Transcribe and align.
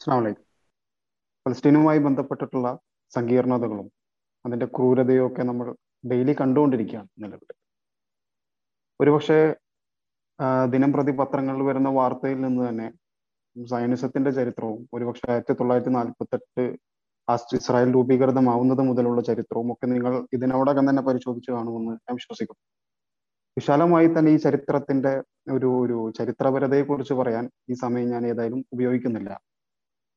അസ്സലാമു 0.00 0.20
അലൈക്കും 0.20 0.44
ഫലസ്തീനുമായി 1.46 1.98
ബന്ധപ്പെട്ടിട്ടുള്ള 2.04 2.68
സങ്കീർണതകളും 3.12 3.88
അതിന്റെ 4.44 4.66
ക്രൂരതയും 4.66 5.24
ഒക്കെ 5.26 5.42
നമ്മൾ 5.42 5.66
ഡെയിലി 6.10 6.34
കണ്ടുകൊണ്ടിരിക്കുകയാണ് 6.38 7.08
നിലവിൽ. 7.22 7.50
ഒരുപക്ഷെ 9.00 9.36
ദിനം 10.74 10.92
പ്രതി 10.94 11.12
പത്രങ്ങളിൽ 11.18 11.62
വരുന്ന 11.62 11.90
വാർത്തയിൽ 11.98 12.38
നിന്ന് 12.46 12.62
തന്നെ 12.68 12.86
സയനിസത്തിന്റെ 13.56 14.30
ചരിത്രവും 14.38 14.80
ഒരുപക്ഷെ 14.96 15.26
ആയിരത്തി 15.32 15.56
തൊള്ളായിരത്തി 15.60 15.92
നാൽപ്പത്തെട്ട് 15.98 16.64
ഇസ്രായേൽ 17.58 17.92
രൂപീകൃതമാവുന്നത് 17.96 18.82
മുതലുള്ള 18.88 19.20
ചരിത്രവും 19.28 19.68
ഒക്കെ 19.74 19.86
നിങ്ങൾ 19.92 20.14
ഇതിനോടകം 20.38 20.86
തന്നെ 20.90 21.02
പരിശോധിച്ചു 21.08 21.50
കാണുമെന്ന് 21.56 21.92
ഞാൻ 22.06 22.14
വിശ്വസിക്കുന്നു. 22.20 22.62
വിശാലമായി 23.56 24.08
തന്നെ 24.16 24.30
ഈ 24.30 24.40
ചരിത്രത്തിന്റെ 24.46 25.12
ഒരു 25.56 25.68
ഒരു 25.84 25.98
ചരിത്രപരതയെ 26.18 26.84
കുറിച്ച് 26.90 27.14
പറയാൻ 27.20 27.44
ഈ 27.72 27.76
സമയം 27.84 28.08
ഞാൻ 28.14 28.24
ഏതായാലും 28.32 28.60
ഉപയോഗിക്കുന്നില്ല. 28.74 29.30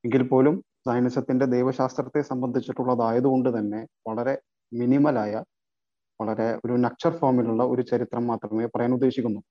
എങ്കിൽ 0.03 0.23
പോലും 0.31 0.55
സയനിസത്തിന്റെ 0.87 1.45
ദൈവശാസ്ത്രത്തെ 1.55 2.21
സംബന്ധിച്ചിട്ടുള്ളതായതുകൊണ്ട് 2.29 3.49
തന്നെ 3.57 3.81
വളരെ 4.07 4.33
മിനിമലായ 4.71 5.33
വളരെ 6.19 6.47
ഒരു 6.65 6.73
നക്ചർ 6.85 7.11
ഫോമിലുള്ള 7.19 7.63
ഒരു 7.73 7.83
ചരിത്രം 7.91 8.23
മാത്രമേ 8.31 8.65
പറയാൻ 8.73 8.91
ഉദ്ദേശിക്കുന്നു. 8.97 9.41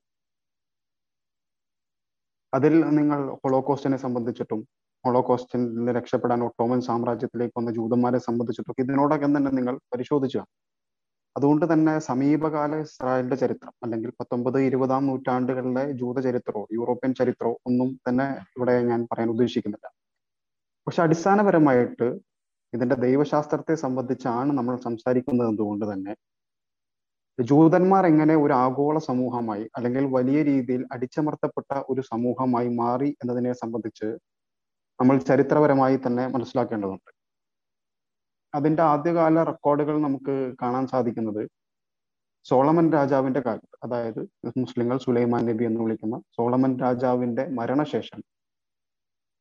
അതിൽ 2.52 2.74
നിങ്ങൾ 2.98 3.20
ഹോളോകോസ്റ്റിനെ 3.42 3.96
സംബന്ധിച്ചിട്ടും 3.96 4.60
ഹോളോകോസ്റ്റിൽ 5.04 5.62
നിന്ന് 5.76 5.92
രക്ഷപ്പെടാൻ 5.92 6.40
ഒട്ടോമൻ 6.48 6.80
സാമ്രാജ്യത്തിലേക്ക് 6.88 7.54
വന്ന 7.58 7.70
ജൂതന്മാരെ 7.78 8.18
സംബന്ധിച്ചിട്ടും 8.28 8.80
ഇതിനോടകം 8.84 9.30
തന്നെ 9.36 9.50
നിങ്ങൾ 9.58 9.74
പരിശോധിച്ചു 9.94 10.42
അതുകൊണ്ട് 11.36 11.64
തന്നെ 11.72 11.94
സമീപകാല 12.10 12.72
ഇസ്രായേലിന്റെ 12.86 13.36
ചരിത്രം 13.42 13.72
അല്ലെങ്കിൽ 13.84 14.10
പത്തൊമ്പത് 14.20 14.58
ഇരുപതാം 14.68 15.06
നൂറ്റാണ്ടുകളിലെ 15.10 15.84
ജൂത 16.00 16.18
ചരിത്രമോ 16.28 16.62
യൂറോപ്യൻ 16.78 17.12
ചരിത്രമോ 17.20 17.54
ഒന്നും 17.70 17.90
തന്നെ 18.08 18.26
ഇവിടെ 18.56 18.74
ഞാൻ 18.90 19.02
പറയാൻ 19.12 19.30
ഉദ്ദേശിക്കുന്നില്ല. 19.36 19.86
പക്ഷെ 20.86 21.02
അടിസ്ഥാനപരമായിട്ട് 21.02 22.08
ഇതിന്റെ 22.72 22.96
ദൈവശാസ്ത്രത്തെ 22.96 23.74
സംബന്ധിച്ചാണ് 23.74 24.50
നമ്മൾ 24.58 24.74
സംസാരിക്കുന്നത് 24.80 25.48
എന്തുകൊണ്ട് 25.48 25.84
തന്നെ 25.92 26.12
ജൂതന്മാർ 27.38 28.04
എങ്ങനെ 28.06 28.34
ഒരു 28.36 28.54
ആഗോള 28.54 28.98
സമൂഹമായി 29.08 29.64
അല്ലെങ്കിൽ 29.76 30.04
വലിയ 30.16 30.38
രീതിയിൽ 30.42 30.82
അടിച്ചമർത്തപ്പെട്ട 30.92 31.72
ഒരു 31.88 32.02
സമൂഹമായി 32.02 32.68
മാറി 32.74 33.08
എന്നതിനെ 33.22 33.52
സംബന്ധിച്ച് 33.52 34.08
നമ്മൾ 34.98 35.16
ചരിത്രപരമായി 35.20 35.96
തന്നെ 35.96 36.24
മനസ്സിലാക്കേണ്ടതുണ്ട്. 36.28 37.10
അതിന്റെ 38.54 38.82
ആദ്യകാല 38.82 39.42
റെക്കോർഡുകൾ 39.42 39.96
നമുക്ക് 40.00 40.34
കാണാൻ 40.62 40.86
സാധിക്കുന്നത് 40.86 41.42
സോളമൻ 42.46 42.86
രാജാവിന്റെ 42.92 43.40
കാലത്ത് 43.40 43.76
അതായത് 43.84 44.20
മുസ്ലിങ്ങൾ 44.56 44.96
സുലൈമാൻ 44.98 45.42
നബി 45.50 45.64
എന്ന് 45.64 45.80
വിളിക്കുന്ന 45.80 46.16
സോളമൻ 46.36 46.72
രാജാവിന്റെ 46.80 47.44
മരണശേഷം 47.58 48.20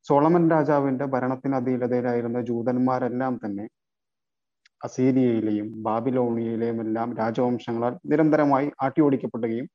സോളമൻ 0.06 0.50
രാജാവിന്റെ 0.50 1.04
ഭരണത്തിന് 1.04 1.54
അധീനതയിലായിരുന്ന 1.54 2.40
ജൂതന്മാരെല്ലാം 2.40 3.40
തന്നെ 3.44 3.68
അസീരിയയിലെയും 4.80 5.82
ബാബിലോണിയയിലെയും 5.82 6.80
എല്ലാം 6.80 7.16
രാജവംശങ്ങളാൽ 7.16 7.94
നിരന്തരമായി 8.10 8.72
ആട്ടിയോടിക്കപ്പെടുകയും 8.82 9.68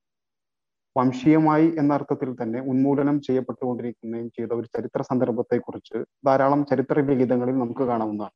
വംശീയമായി 0.95 1.67
എന്ന 1.79 1.93
അർത്ഥത്തിൽ 1.93 2.29
തന്നെ 2.41 2.59
ഉന്മൂലനം 2.61 3.21
ചെയ്യപ്പെട്ടുകൊണ്ടിരിക്കുകയും 3.21 4.29
ചെയ്ത 4.29 4.51
ഒരു 4.53 4.67
ചരിത്ര 4.67 5.01
സന്ദർഭത്തെക്കുറിച്ച് 5.01 5.97
ധാരാളം 6.25 6.65
ചരിത്ര 6.65 6.99
ലിഖിതങ്ങളിൽ 6.99 7.55
നമുക്ക് 7.59 7.81
കാണാവുന്നതാണ്. 7.81 8.35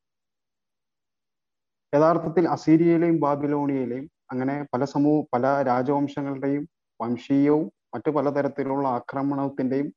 യഥാർത്ഥത്തിൽ 1.93 2.47
അസീരിയയിലെയും 2.47 3.19
ബാബിലോണിയയിലെയും 3.19 4.09
അങ്ങനെ 4.31 4.65
പല 4.73 4.85
സമൂഹ 4.85 5.23
പല 5.33 5.61
രാജവംശങ്ങളുടെയും 5.61 6.63
വംശീയവും 6.99 7.65
മറ്റു 7.95 8.09
പലതരത്തിലുള്ള 8.09 8.87
ആക്രമണത്തിന്റെയും 8.87 9.93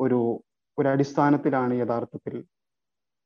ഒരു 0.00 0.20
ഒരു 0.78 0.88
അടിസ്ഥാനത്തിലാണ് 0.88 1.74
യഥാർത്ഥത്തിൽ 1.82 2.34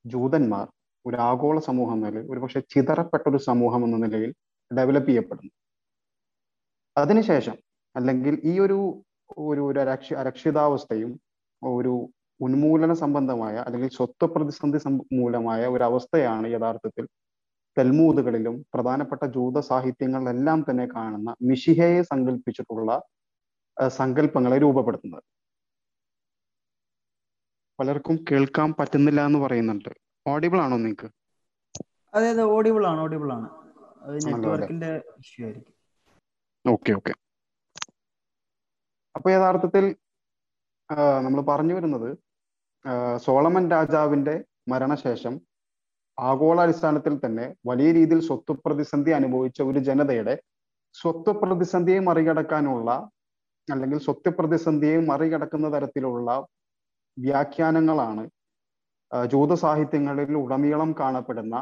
ജൂതന്മാർ 0.04 0.66
ഒരു 1.04 1.16
ആഗോള 1.28 1.58
സമൂഹം 1.68 1.96
എന്ന 1.96 2.08
നിലയിൽ 2.08 2.26
ഒരുപക്ഷെ 2.32 2.60
ചിതറപ്പെട്ട 2.74 3.24
ഒരു 3.28 3.40
സമൂഹം 3.48 3.82
എന്ന 3.86 3.96
നിലയിൽ 4.04 4.30
ഡെവലപ്പ് 4.70 5.10
ചെയ്യപ്പെടുന്നു. 5.10 5.52
അതിനുശേഷം 6.96 7.56
അല്ലെങ്കിൽ 7.96 8.34
ഈ 8.44 8.54
ഒരു 8.58 8.78
ഒരു 9.46 9.62
ഒരു 9.70 9.78
അരക്ഷ 9.84 10.08
അരക്ഷിതാവസ്ഥയും 10.22 11.12
ഒരു 11.62 11.94
ഉന്മൂലന 12.40 12.92
സംബന്ധമായ 13.04 13.54
അല്ലെങ്കിൽ 13.66 13.90
സ്വത്വ 13.98 14.26
പ്രതിസന്ധി 14.34 14.80
മൂലമായ 15.20 15.62
ഒരു 15.66 15.84
അവസ്ഥയാണ് 15.84 16.46
യഥാർത്ഥത്തിൽ 16.54 17.04
തെൽമൂതുകളിലും 17.76 18.56
പ്രധാനപ്പെട്ട 18.74 19.24
ജൂത 19.36 19.58
സാഹിത്യങ്ങളിലെല്ലാം 19.70 20.60
തന്നെ 20.68 20.86
കാണുന്ന 20.96 21.30
മിഷിഹയെ 21.50 22.02
സങ്കല്പിച്ചിട്ടുള്ള 22.12 22.90
സങ്കല്പങ്ങളെ 23.98 24.58
രൂപപ്പെടുത്തുന്നത്. 24.64 25.24
പലർക്കും 27.78 28.16
കേൾക്കാൻ 28.28 28.68
പറ്റുന്നില്ല 28.78 29.20
എന്ന് 29.28 29.38
പറയുന്നുണ്ട്. 29.44 29.90
ഓഡിബിൾ 30.26 30.58
ആണോ 30.64 30.76
നിങ്ങൾക്ക് 30.76 31.08
അതെ 32.14 32.28
അതെ 32.34 32.44
ഓഡിബിൾ 32.56 32.84
ആണ് 32.90 33.00
ഓഡിബിൾ 33.06 33.30
ആണ്. 33.36 33.48
അത് 34.04 34.14
നെറ്റ്വർക്കിന്റെ 34.26 34.90
ഇഷ്യൂ 35.22 35.42
ആയിരിക്കും. 35.46 35.74
Okay 36.64 36.92
okay. 36.98 37.12
അപ്പൊ 39.14 39.28
യഥാർത്ഥത്തിൽ 39.34 39.84
നമ്മൾ 41.24 41.40
പറഞ്ഞു 41.50 41.74
വരുന്നത് 41.76 42.08
സോളമൻ 43.24 43.64
രാജാവിന്റെ 43.74 44.34
മരണശേഷം 44.68 45.34
ആഗോളാടിസ്ഥാനത്തിൽ 46.18 47.14
തന്നെ 47.24 47.46
വലിയ 47.68 47.88
രീതിയിൽ 47.92 48.20
സ്വത്ത് 48.28 48.52
പ്രതിസന്ധി 48.64 49.10
അനുഭവിച്ച 49.18 49.58
ഒരു 49.70 49.80
ജനതയുടെ 49.88 50.34
സ്വത്ത് 50.94 51.32
പ്രതിസന്ധിയെ 51.40 52.00
മറികടക്കാനുള്ള 52.08 52.90
അല്ലെങ്കിൽ 53.68 53.98
സ്വത്ത് 54.06 54.30
പ്രതിസന്ധിയെ 54.38 54.98
മറികടക്കുന്ന 55.10 55.68
തരത്തിലുള്ള 55.74 56.30
വ്യാഖ്യാനങ്ങളാണ്. 57.16 58.24
ജൂത 59.32 59.52
സാഹിത്യങ്ങളിൽ 59.64 60.30
കാണപ്പെടുന്ന 61.02 61.56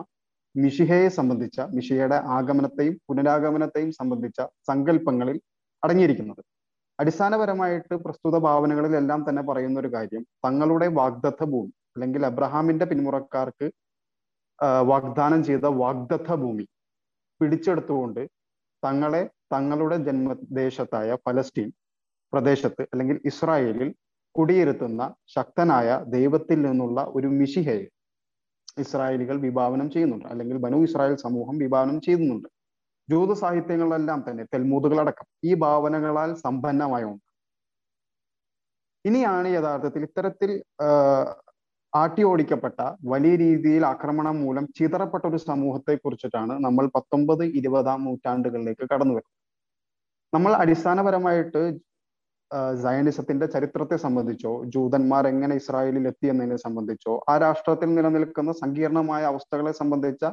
മിഷിഹയെ 0.54 1.08
സംബന്ധിച്ച 1.18 1.60
മിഷിഹയുടെ 1.76 2.18
ആഗമനത്തെയും 2.36 2.94
പുനരാഗമനത്തെയും 3.08 3.90
സംബന്ധിച്ച 4.00 4.40
സങ്കല്പങ്ങളിൽ 4.70 5.38
അടങ്ങിയിരിക്കുന്നത്. 5.82 6.42
അടിസ്ഥാനപരമായിട്ട് 6.98 7.94
പ്രസ്തുത 8.04 8.36
ഭാവനകളിലെല്ലാം 8.46 9.20
തന്നെ 9.28 9.42
പറയുന്ന 9.48 9.76
ഒരു 9.82 9.90
കാര്യം 9.94 10.22
തങ്ങളുടെ 10.46 10.88
വാഗ്ദത്ത 11.00 11.42
ഭൂമി 11.52 11.72
അല്ലെങ്കിൽ 11.96 12.22
അബ്രഹാമിന്റെ 12.30 12.86
പിന്മുറക്കാർക്ക് 12.90 13.66
വാഗ്ദാനം 14.90 15.40
ചെയ്ത 15.48 15.66
വാഗ്ദത്ത 15.82 16.30
ഭൂമി 16.42 16.64
പിടിച്ചെടുത്തുകൊണ്ട് 17.40 18.22
തങ്ങളെ 18.82 19.22
തങ്ങളുടെ 19.54 19.96
ജന്മദേശത്തായ 20.06 21.10
ഫലസ്തീൻ 21.26 21.68
പ്രദേശത്ത് 22.32 22.82
അല്ലെങ്കിൽ 22.92 23.16
ഇസ്രായേലിൽ 23.30 23.90
കുടിയിരുത്തുന്ന 24.36 25.02
ശക്തനായ 25.34 25.88
ദൈവത്തിൽ 26.16 26.58
നിന്നുള്ള 26.66 27.00
ഒരു 27.16 27.28
മിഷിഹയെ 27.40 27.84
ഇസ്രായേലികൾ 28.82 29.36
വിഭാവനം 29.46 29.88
ചെയ്യുന്നുണ്ട്. 29.94 30.26
അല്ലെങ്കിൽ 30.32 30.56
ബനു 30.64 30.78
ഇസ്രായേൽ 30.86 31.16
സമൂഹം 31.26 31.56
വിഭാവനം 31.64 31.98
ചെയ്യുന്നുണ്ട്. 32.06 32.48
ജൂത 33.08 33.32
സാഹിത്യങ്ങളെല്ലാം 33.42 34.20
തന്നെ 34.28 34.44
തെൽമൂതുകളടക്കം 34.52 35.26
ഈ 35.48 35.52
ഭാവനകളാൽ 35.64 36.30
സമ്പന്നമായ 36.44 37.04
ഇനിയാണ് 39.04 39.48
യഥാർത്ഥത്തിൽ 39.56 40.02
ഇത്തരത്തിൽ 40.08 40.50
ആട്ടി 41.92 42.22
ഓടിക്കപ്പെട്ട 42.28 42.80
വലിയ 43.12 43.34
രീതിയിൽ 43.42 43.82
ആക്രമണം 43.90 44.36
മൂലം 44.44 44.64
ചിതറപ്പെട്ട 44.78 45.24
ഒരു 45.30 45.38
സമൂഹത്തെ 45.50 45.94
കുറിച്ചിട്ടാണ് 45.94 46.54
നമ്മൾ 46.66 46.84
പത്തൊമ്പത് 46.96 47.44
ഇരുപതാം 47.58 48.00
നൂറ്റാണ്ടുകളിലേക്ക് 48.06 48.84
കടന്നു 48.92 49.14
വരുന്നത്. 49.16 49.34
നമ്മൾ 50.32 50.52
അടിസ്ഥാനപരമായിട്ട് 50.62 51.62
സയനിസത്തിന്റെ 52.82 53.46
ചരിത്രത്തെ 53.46 53.96
സംബന്ധിച്ചോ 53.96 54.52
ജൂതന്മാർ 54.74 55.24
എങ്ങനെ 55.30 55.54
ഇസ്രായേലിൽ 55.60 56.04
എത്തി 56.10 56.26
എന്നതിനെ 56.32 56.58
സംബന്ധിച്ചോ 56.64 57.14
ആ 57.30 57.34
രാഷ്ട്രത്തിൽ 57.38 57.88
നിലനിൽക്കുന്ന 57.94 58.52
സങ്കീർണമായ 58.62 59.22
അവസ്ഥകളെ 59.32 59.72
സംബന്ധിച്ച 59.80 60.24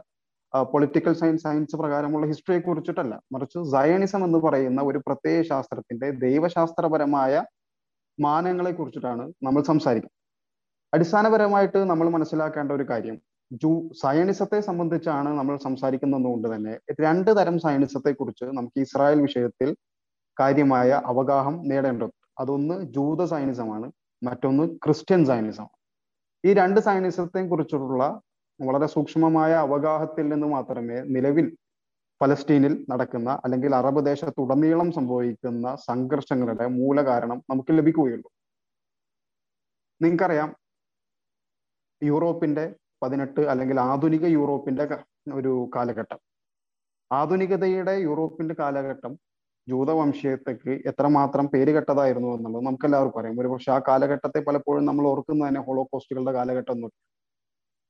പൊളിറ്റിക്കൽ 0.53 1.13
സയൻസ് 1.13 1.43
സയൻസ് 1.43 1.75
പ്രകാരമുള്ള 1.75 2.25
ഹിസ്റ്ററിയെ 2.27 2.61
കുറിച്ചിട്ടല്ല. 2.61 3.13
മറിച്ച് 3.33 3.59
സയനിസം 3.73 4.21
എന്ന് 4.27 4.39
പറയുന്ന 4.45 4.79
ഒരു 4.81 4.99
പ്രത്യയ 5.07 5.41
ശാസ്ത്രത്തിന്റെ 5.51 6.07
ദൈവശാസ്ത്രപരമായ 6.25 7.33
മാനങ്ങളെ 8.17 8.71
കുറിച്ചിട്ടാണ് 8.71 9.23
നമ്മൾ 9.43 9.61
സംസാരിക്കുന്നത്. 9.71 10.17
അടിസ്ഥാനപരമായിട്ട് 10.93 11.79
നമ്മൾ 11.91 12.07
മനസ്സിലാക്കേണ്ട 12.09 12.71
ഒരു 12.71 12.85
കാര്യം 12.89 13.17
ജൂ 13.61 13.71
സയനിസത്തെ 14.01 14.59
സംബന്ധിച്ചാണ് 14.67 15.29
നമ്മൾ 15.39 15.55
സംസാരിക്കുന്നതുകൊണ്ട് 15.67 16.47
തന്നെ 16.53 16.73
രണ്ട് 16.99 17.31
തരം 17.39 17.55
സയനിസത്തെ 17.59 18.11
കുറിച്ച് 18.11 18.45
നമുക്ക് 18.57 18.79
ഇസ്രായേൽ 18.85 19.21
വിഷയത്തിൽ 19.21 19.69
കാര്യമായ 20.41 20.89
അവഗാഹം 21.11 21.55
നേടേണ്ടത് 21.69 22.13
അതൊന്ന് 22.39 22.75
ജൂത 22.95 23.25
സൈനിസമാണ് 23.25 23.87
മറ്റൊന്ന് 24.21 24.63
ക്രിസ്ത്യൻ 24.85 25.21
സൈനിസമാണ് 25.25 25.75
ഈ 26.43 26.53
രണ്ട് 26.53 26.79
സൈനിസത്തെയും 26.79 27.47
കുറിച്ചുള്ള 27.49 28.03
വളരെ 28.59 28.85
സൂക്ഷ്മമായ 28.85 29.51
അവഗാഹത്തിൽ 29.65 30.25
നിന്ന് 30.29 30.47
മാത്രമേ 30.47 30.97
നിലവിൽ 31.15 31.47
ഫലസ്തീനിൽ 32.21 32.73
നടക്കുന്ന 32.91 33.29
അല്ലെങ്കിൽ 33.45 33.71
അറബ് 33.75 34.01
ദേശത്തുടനീളം 34.05 34.91
സംഭവിക്കുന്ന 34.91 35.75
സംഘർഷങ്ങളുടെ 35.89 36.65
മൂലകാരണം 36.79 37.39
നമുക്ക് 37.49 37.71
ലഭിക്കുകയുള്ളൂ. 37.77 38.29
നിങ്ങൾക്കറിയാം 40.01 40.49
യൂറോപ്പിന്റെ 42.01 42.65
പതിനെട്ട് 43.03 43.41
അല്ലെങ്കിൽ 43.51 43.77
ആധുനിക 43.79 44.25
യൂറോപ്പിന്റെ 44.37 44.85
ഒരു 45.33 45.53
കാലഘട്ടം. 45.75 46.19
ആധുനികതയുടെ 47.11 47.93
യൂറോപ്പിന്റെ 48.07 48.55
കാലഘട്ടം 48.59 49.13
ജൂതവംശീയതയ്ക്ക് 49.67 50.73
എത്രമാത്രം 50.89 51.45
പേര് 51.53 51.71
കെട്ടതായിരുന്നു 51.75 52.29
എന്നുള്ളത് 52.35 52.63
നമുക്ക് 52.65 52.85
എല്ലാവർക്കും 52.85 53.19
അറിയാം. 53.21 53.39
ഒരുപക്ഷെ 53.39 53.71
ആ 53.71 53.79
കാലഘട്ടത്തെ 53.89 54.39
പലപ്പോഴും 54.47 54.85
നമ്മൾ 54.85 55.05
ഓർക്കുന്നത് 55.07 55.47
തന്നെ 55.49 55.61
ഹോളോകോസ്റ്റുകളുടെ 55.67 56.33
കാലഘട്ടം 56.37 56.73
എന്ന് 56.73 56.89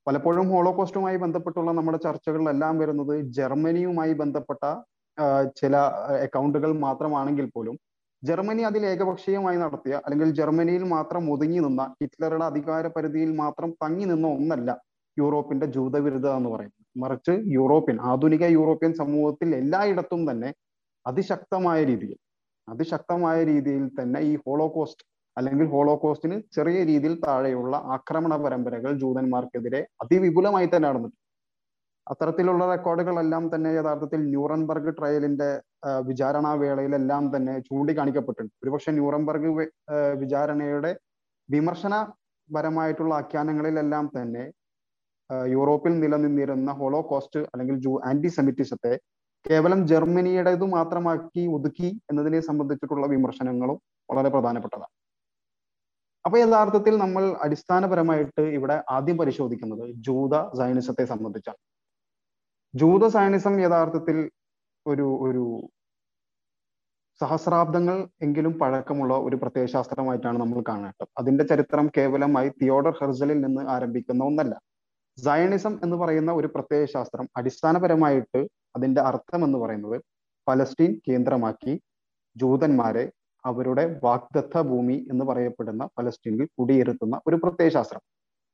പലപ്പോഴും 0.06 0.46
ഹോളോകോസ്റ്റുമായി 0.52 1.16
ബന്ധപ്പെട്ടുള്ള 1.16 1.70
നമ്മുടെ 1.70 1.98
ചർച്ചകളിലെല്ലാം 1.98 2.78
വരുന്നത് 2.78 3.14
ജർമ്മനിയുമായി 3.38 4.12
ബന്ധപ്പെട്ട 4.12 4.62
ചില 5.60 5.74
അക്കൗണ്ടുകൾ 6.26 6.70
മാത്രമാണെങ്കിൽ 6.86 7.46
പോലും 7.54 7.76
ജർമ്മനി 8.22 8.62
അതിൽ 8.62 8.82
ഏകപക്ഷീയമായി 8.86 9.58
നടത്തിയ 9.62 9.94
അല്ലെങ്കിൽ 10.04 10.28
ജർമ്മനിയിൽ 10.30 10.82
മാത്രം 10.94 11.22
ഒതുങ്ങി 11.32 11.58
നിന്ന 11.58 11.82
ഹിറ്റ്ലറുടെ 12.00 12.44
അധികാര 12.44 12.86
പരിധിയിൽ 12.96 13.30
മാത്രം 13.34 13.70
തങ്ങി 13.84 14.04
നിന്ന 14.04 14.26
ഒന്നല്ല 14.28 14.70
യൂറോപ്പിന്റെ 15.16 15.66
ജൂതവിരുദ്ധ 15.66 16.28
എന്ന് 16.38 16.48
പറയുന്നത്. 16.48 16.84
മറിച്ച് 16.96 17.32
യൂറോപ്യൻ 17.56 17.96
ആധുനിക 18.10 18.44
യൂറോപ്യൻ 18.56 18.92
സമൂഹത്തിൽ 18.94 19.48
എല്ലായിടത്തും 19.54 20.22
തന്നെ 20.30 20.50
അതിശക്തമായ 21.08 21.78
രീതിയിൽ 21.90 22.18
അതിശക്തമായ 22.68 23.38
രീതിയിൽ 23.50 23.84
തന്നെ 23.98 24.18
ഈ 24.30 24.32
ഹോളോകോസ്റ്റ് 24.44 25.04
അല്ലെങ്കിൽ 25.36 25.66
ഹോളോകോസ്റ്റിന് 25.74 26.36
ചെറിയ 26.56 26.78
രീതിയിൽ 26.90 27.14
താഴെയുള്ള 27.24 27.74
ആക്രമണ 27.96 28.32
പരമ്പരകൾ 28.44 28.92
ജൂതന്മാർക്കെതിരെ 29.02 29.80
അതിവിപുലമായി 30.02 30.68
തന്നെ 30.72 30.86
നടന്നിട്ടുണ്ട്. 30.88 31.18
അത്തരത്തിലുള്ള 32.06 32.62
റെക്കോർഡുകളെല്ലാം 32.72 33.44
തന്നെ 33.52 33.70
യഥാർത്ഥത്തിൽ 33.78 34.20
ന്യൂറൻബർഗ് 34.32 34.92
ട്രയലിന്റെ 34.98 35.50
വിചാരണാ 36.08 36.52
വേളയിലെല്ലാം 36.62 37.24
തന്നെ 37.34 37.54
ചൂണ്ടിക്കാണിക്കപ്പെട്ടിട്ടുണ്ട്. 37.68 38.54
ഒരുപക്ഷെ 38.64 38.92
ന്യൂറംബർഗ് 38.98 39.50
വിചാരണയുടെ 40.22 40.90
വിമർശനപരമായിട്ടുള്ള 41.48 43.12
ആഖ്യാനങ്ങളിലെല്ലാം 43.22 44.06
തന്നെ 44.16 44.44
യൂറോപ്പിൽ 45.54 45.92
നിലനിന്നിരുന്ന 46.02 46.70
ഹോളോകോസ്റ്റ് 46.80 47.40
അല്ലെങ്കിൽ 47.52 47.76
ജൂ 47.84 47.92
ആന്റി 48.10 48.30
സെമിറ്റിസത്തെ 48.36 48.94
കേവലം 49.50 49.80
ജർമ്മനിയുടേത് 49.86 50.64
മാത്രമാക്കി 50.76 51.42
ഒതുക്കി 51.56 51.90
എന്നതിനെ 52.10 52.40
സംബന്ധിച്ചിട്ടുള്ള 52.40 53.06
വിമർശനങ്ങളും 53.06 53.78
വളരെ 54.08 54.28
പ്രധാനപ്പെട്ടതാണ്. 54.28 54.92
അപ്പൊ 56.24 56.38
യഥാർത്ഥത്തിൽ 56.38 56.98
നമ്മൾ 56.98 57.22
അടിസ്ഥാനപരമായിട്ട് 57.44 58.42
ഇവിടെ 58.58 58.76
ആദ്യം 58.90 59.16
പരിശോധിക്കുന്നത് 59.18 59.84
ജൂത 60.06 60.34
സൈനിസത്തെ 60.58 61.04
സംബന്ധിച്ചാണ്. 61.04 61.60
ജൂത 62.74 63.04
സൈനിസം 63.08 63.54
യഥാർത്ഥത്തിൽ 63.60 64.18
ഒരു 64.86 65.06
ഒരു 65.26 65.44
സഹസ്രാബ്ദങ്ങൾ 67.20 67.96
എങ്കിലും 68.22 68.58
പഴക്കമുള്ള 68.58 69.14
ഒരു 69.26 69.36
പ്രത്യയശാസ്ത്രമായിട്ടാണ് 69.36 70.38
നമ്മൾ 70.40 70.58
കാണേണ്ടത്. 70.68 71.08
അതിന്റെ 71.18 71.44
ചരിത്രം 71.44 71.86
കേവലമായി 71.96 72.48
തിയോഡർ 72.62 72.94
ഹെർസലിൽ 73.00 73.38
നിന്ന് 73.40 73.62
ആരംഭിക്കുന്ന 73.74 74.24
ഒന്നല്ല. 74.24 74.54
സയണിസം 75.18 75.74
എന്ന് 75.84 75.96
പറയുന്ന 75.96 76.30
ഒരു 76.32 76.46
പ്രത്യയശാസ്ത്രം 76.46 77.26
അടിസ്ഥാനപരമായിട്ട് 77.36 78.40
അതിന്റെ 78.76 79.00
അർത്ഥം 79.00 79.44
എന്ന് 79.44 79.58
പറയുന്നത് 79.58 80.02
പലസ്തീൻ 80.48 80.92
കേന്ദ്രമാക്കി 81.08 81.74
ജൂതന്മാരെ 82.36 83.04
അവരുടെ 83.46 84.00
വാഗ്ദത്ത 84.04 84.60
ഭൂമി 84.60 85.06
എന്ന് 85.10 85.24
പറയപ്പെടുന്ന 85.24 85.88
പലസ്തീനിൽ 85.98 86.48
കുടിയിരുത്തുന്ന 86.58 87.20
ഒരു 87.26 87.36
പ്രത്യയശാസ്ത്രം. 87.42 88.02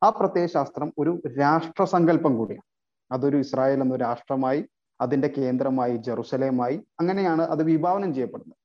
ആ 0.03 0.09
പ്രത്യയശാസ്ത്രം 0.11 0.93
ഒരു 0.99 1.13
രാഷ്ട്രസങ്കല്പം 1.41 2.37
കൂടിയാണ്. 2.39 2.67
അതൊരു 3.13 3.37
ഇസ്രായേൽ 3.37 3.81
എന്ന 3.83 3.97
രാഷ്ട്രമായി 3.97 4.61
അതിന്റെ 5.01 5.29
കേന്ദ്രമായി 5.39 5.97
ജെറുസലേമായി 5.97 6.77
അങ്ങനെയാണ് 7.01 7.43
അത് 7.43 7.63
വിഭാവനം 7.63 8.15
ചെയ്യപ്പെടുന്നത്. 8.15 8.57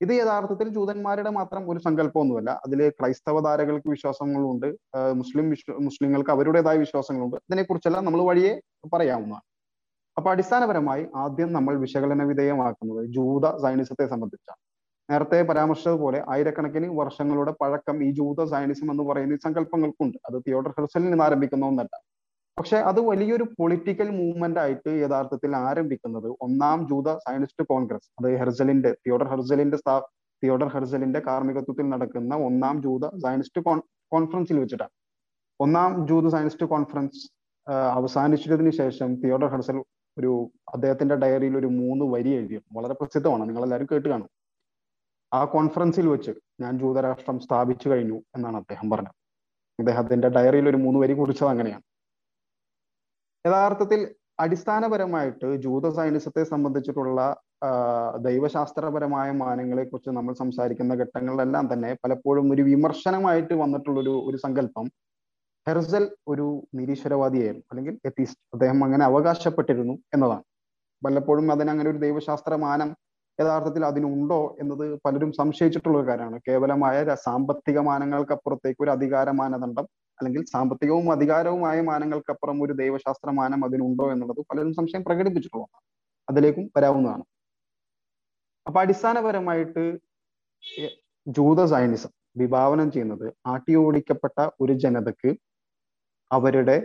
ഇത് 0.00 0.12
യഥാർത്ഥത്തിൽ 0.12 0.68
ജൂതന്മാരുടെ 0.68 1.30
മാത്രം 1.30 1.70
ഒരു 1.70 1.78
സങ്കല്പമൊന്നുമല്ല. 1.78 2.50
അതിൽ 2.66 2.80
ക്രൈസ്തവ 2.88 3.40
ധാരകൾക്ക് 3.40 3.88
വിശ്വാസങ്ങളുണ്ട് 3.88 4.68
മുസ്ലിം 5.20 5.46
മുസ്ലിങ്ങൾക്ക് 5.86 6.30
അവരുടേതായ 6.30 6.76
വിശ്വാസങ്ങളുണ്ട്. 6.76 7.36
ഇതിനെക്കുറിച്ചെല്ലാം 7.36 8.04
നമ്മൾ 8.04 8.22
വഴിയെ 8.30 8.54
പറയാവുന്നതാണ്. 8.94 9.46
അപ്പൊ 10.16 10.28
അടിസ്ഥാനപരമായി 10.32 11.02
ആദ്യം 11.22 11.50
നമ്മൾ 11.52 11.74
വിശകലന 11.84 12.22
വിധേയമാക്കുന്നത് 12.30 13.00
ജൂത 13.16 13.46
സൈനിസത്തെ 13.62 14.04
സംബന്ധിച്ചാണ്. 14.12 14.60
നേരത്തെ 15.10 15.38
പരാമർശിച്ചതുപോലെ 15.42 16.18
ആയിരക്കണക്കിന് 16.32 16.88
വർഷങ്ങളുടെ 16.98 17.52
പഴക്കം 17.60 17.96
ഈ 18.06 18.08
ജൂത 18.18 18.44
സൈനിസം 18.52 18.88
എന്ന് 18.92 19.04
പറയുന്ന 19.08 19.36
സങ്കല്പങ്ങൾക്കുണ്ട്. 19.46 20.18
അത് 20.28 20.36
തിയോഡർ 20.46 20.72
ഹെർസലിൽ 20.78 21.08
നിന്ന് 21.10 21.24
ആരംഭിക്കുന്ന 21.24 21.64
ഒന്നല്ല. 21.66 21.94
പക്ഷെ 22.58 22.78
അത് 22.90 23.00
വലിയൊരു 23.10 23.44
പൊളിറ്റിക്കൽ 23.58 24.08
മൂവ്മെന്റ് 24.20 24.60
ആയിട്ട് 24.64 24.90
യഥാർത്ഥത്തിൽ 25.04 25.52
ആരംഭിക്കുന്നത് 25.68 26.28
ഒന്നാം 26.46 26.78
ജൂത 26.90 27.08
സയനിസ്റ്റ് 27.24 27.64
കോൺഗ്രസ് 27.72 28.08
അത് 28.18 28.28
ഹെർസലിന്റെ 28.42 28.90
തിയോഡർ 29.04 29.28
ഹെർസലിന്റെ 29.32 29.78
സ്ഥാ 29.82 29.96
തിയോഡർ 30.42 30.68
ഹെർസലിന്റെ 30.74 31.20
കാർമ്മികത്വത്തിൽ 31.28 31.86
നടക്കുന്ന 31.94 32.34
ഒന്നാം 32.48 32.76
ജൂത 32.84 33.04
സയനിസ്റ്റ് 33.24 33.62
കോൺഫറൻസിൽ 34.12 34.58
വെച്ചിട്ടാണ്. 34.62 34.94
ഒന്നാം 35.60 35.90
ജൂത 36.08 36.28
സയനിസ്റ്റ് 36.34 36.66
കോൺഫറൻസ് 36.72 37.22
അവസാനിച്ചതിന് 37.98 38.72
ശേഷം 38.80 39.10
തിയോഡർ 39.22 39.50
ഹെർസൽ 39.54 39.76
ഒരു 40.18 40.50
അദ്ദേഹത്തിന്റെ 40.74 41.14
ഡയറിയിൽ 41.14 41.56
ഒരു 41.58 41.66
മൂന്ന് 41.66 42.04
വരി 42.04 42.30
എഴുതി. 42.30 42.62
വളരെ 42.72 42.94
പ്രസിദ്ധമാണ്. 42.94 43.48
നിങ്ങൾ 43.48 43.62
എല്ലാവരും 43.62 43.88
കേട്ട് 43.92 44.08
കാണും. 44.08 44.30
ആ 45.32 45.44
കോൺഫറൻസിൽ 45.44 46.08
വെച്ച് 46.08 46.32
ഞാൻ 46.60 46.78
ജൂതരാഷ്ട്രം 46.78 47.40
സ്ഥാപിച്ചു 47.40 47.88
കഴിഞ്ഞു 47.88 48.22
എന്നാണ് 48.36 48.56
അദ്ദേഹം 48.56 48.90
പറഞ്ഞത്. 48.90 49.16
അദ്ദേഹത്തിന്റെ 49.78 50.28
ഡയറിയിൽ 50.28 50.68
ഒരു 50.68 50.76
മൂന്ന് 50.76 51.00
വരി 51.00 51.12
കുറിച്ചത് 51.12 51.48
അങ്ങനെയാണ്. 51.48 51.84
യഥാർത്ഥത്തിൽ 53.44 54.00
അടിസ്ഥാനപരമായിട്ട് 54.40 55.56
ജൂത 55.56 55.88
സൈനിസത്തെ 55.88 56.44
സംബന്ധിച്ചിട്ടുള്ള 56.44 57.20
ദൈവശാസ്ത്രപരമായ 58.18 59.30
മാനങ്ങളെ 59.32 59.84
കുറിച്ച് 59.84 60.10
നമ്മൾ 60.10 60.34
സംസാരിക്കുന്ന 60.34 60.94
ഘട്ടങ്ങളിലെല്ലാം 60.94 61.72
തന്നെ 61.72 61.96
പലപ്പോഴും 62.04 62.52
ഒരു 62.52 62.62
വിമർശനമായിട്ട് 62.62 63.54
വന്നിട്ടുള്ളൊരു 63.54 64.14
ഒരു 64.28 64.36
സങ്കല്പം 64.36 64.86
ഹെർസൽ 65.66 66.04
ഒരു 66.28 66.46
നിരീശ്വരവാദിയായിരുന്നു. 66.74 67.66
അല്ലെങ്കിൽ 67.70 67.94
എത്തീസ്റ്റ് 68.04 68.40
അദ്ദേഹം 68.54 68.84
അങ്ങനെ 68.84 69.04
അവകാശപ്പെട്ടിരുന്നു 69.04 69.94
എന്നതാണ്. 70.14 70.44
പലപ്പോഴും 71.04 71.52
അതിനങ്ങനെ 71.52 71.90
ഒരു 71.90 71.98
ദൈവശാസ്ത്ര 71.98 72.54
മാനം 72.56 72.90
യഥാർത്ഥത്തിൽ 73.40 73.86
അതിനുണ്ടോ 73.86 74.56
എന്നത് 74.60 74.98
പലരും 75.06 75.32
സംശയിച്ചിട്ടുള്ള 75.32 75.98
ഒരു 75.98 76.06
കാര്യമാണ്. 76.08 76.40
കേവലമായ 76.48 77.16
സാമ്പത്തിക 77.26 77.78
മാനങ്ങൾക്കപ്പുറത്തേക്ക് 77.78 78.82
ഒരു 78.82 78.90
അധികാര 78.90 79.30
മാനദണ്ഡം 79.30 79.86
അല്ലെങ്കിൽ 80.18 80.42
സാമ്പത്തികവും 80.52 81.12
അധികാരവുമായ 81.12 81.80
മാനങ്ങൾക്കപ്പുറം 81.80 82.58
ഒരു 82.62 82.72
ദൈവശാസ്ത്ര 82.72 83.30
മാനം 83.30 83.64
അതിനുണ്ടോ 83.64 84.12
എന്നുള്ളത് 84.12 84.40
പലരും 84.50 84.74
സംശയം 84.74 85.04
പ്രകടിപ്പിച്ചിട്ടുള്ളതാണ് 85.04 85.82
അതിലേക്കും 86.28 86.70
വരാവുന്നതാണ്. 86.76 87.24
അപ്പൊ 88.66 88.80
അടിസ്ഥാനപരമായിട്ട് 88.80 89.98
ജൂത 91.26 91.64
സൈനിസം 91.64 92.12
വിഭാവനം 92.36 92.92
ചെയ്യുന്നത് 92.92 93.26
ആട്ടിയോടിക്കപ്പെട്ട 93.46 94.48
ഒരു 94.60 94.72
ജനതക്ക് 94.72 95.30
അവരുടെ 96.30 96.76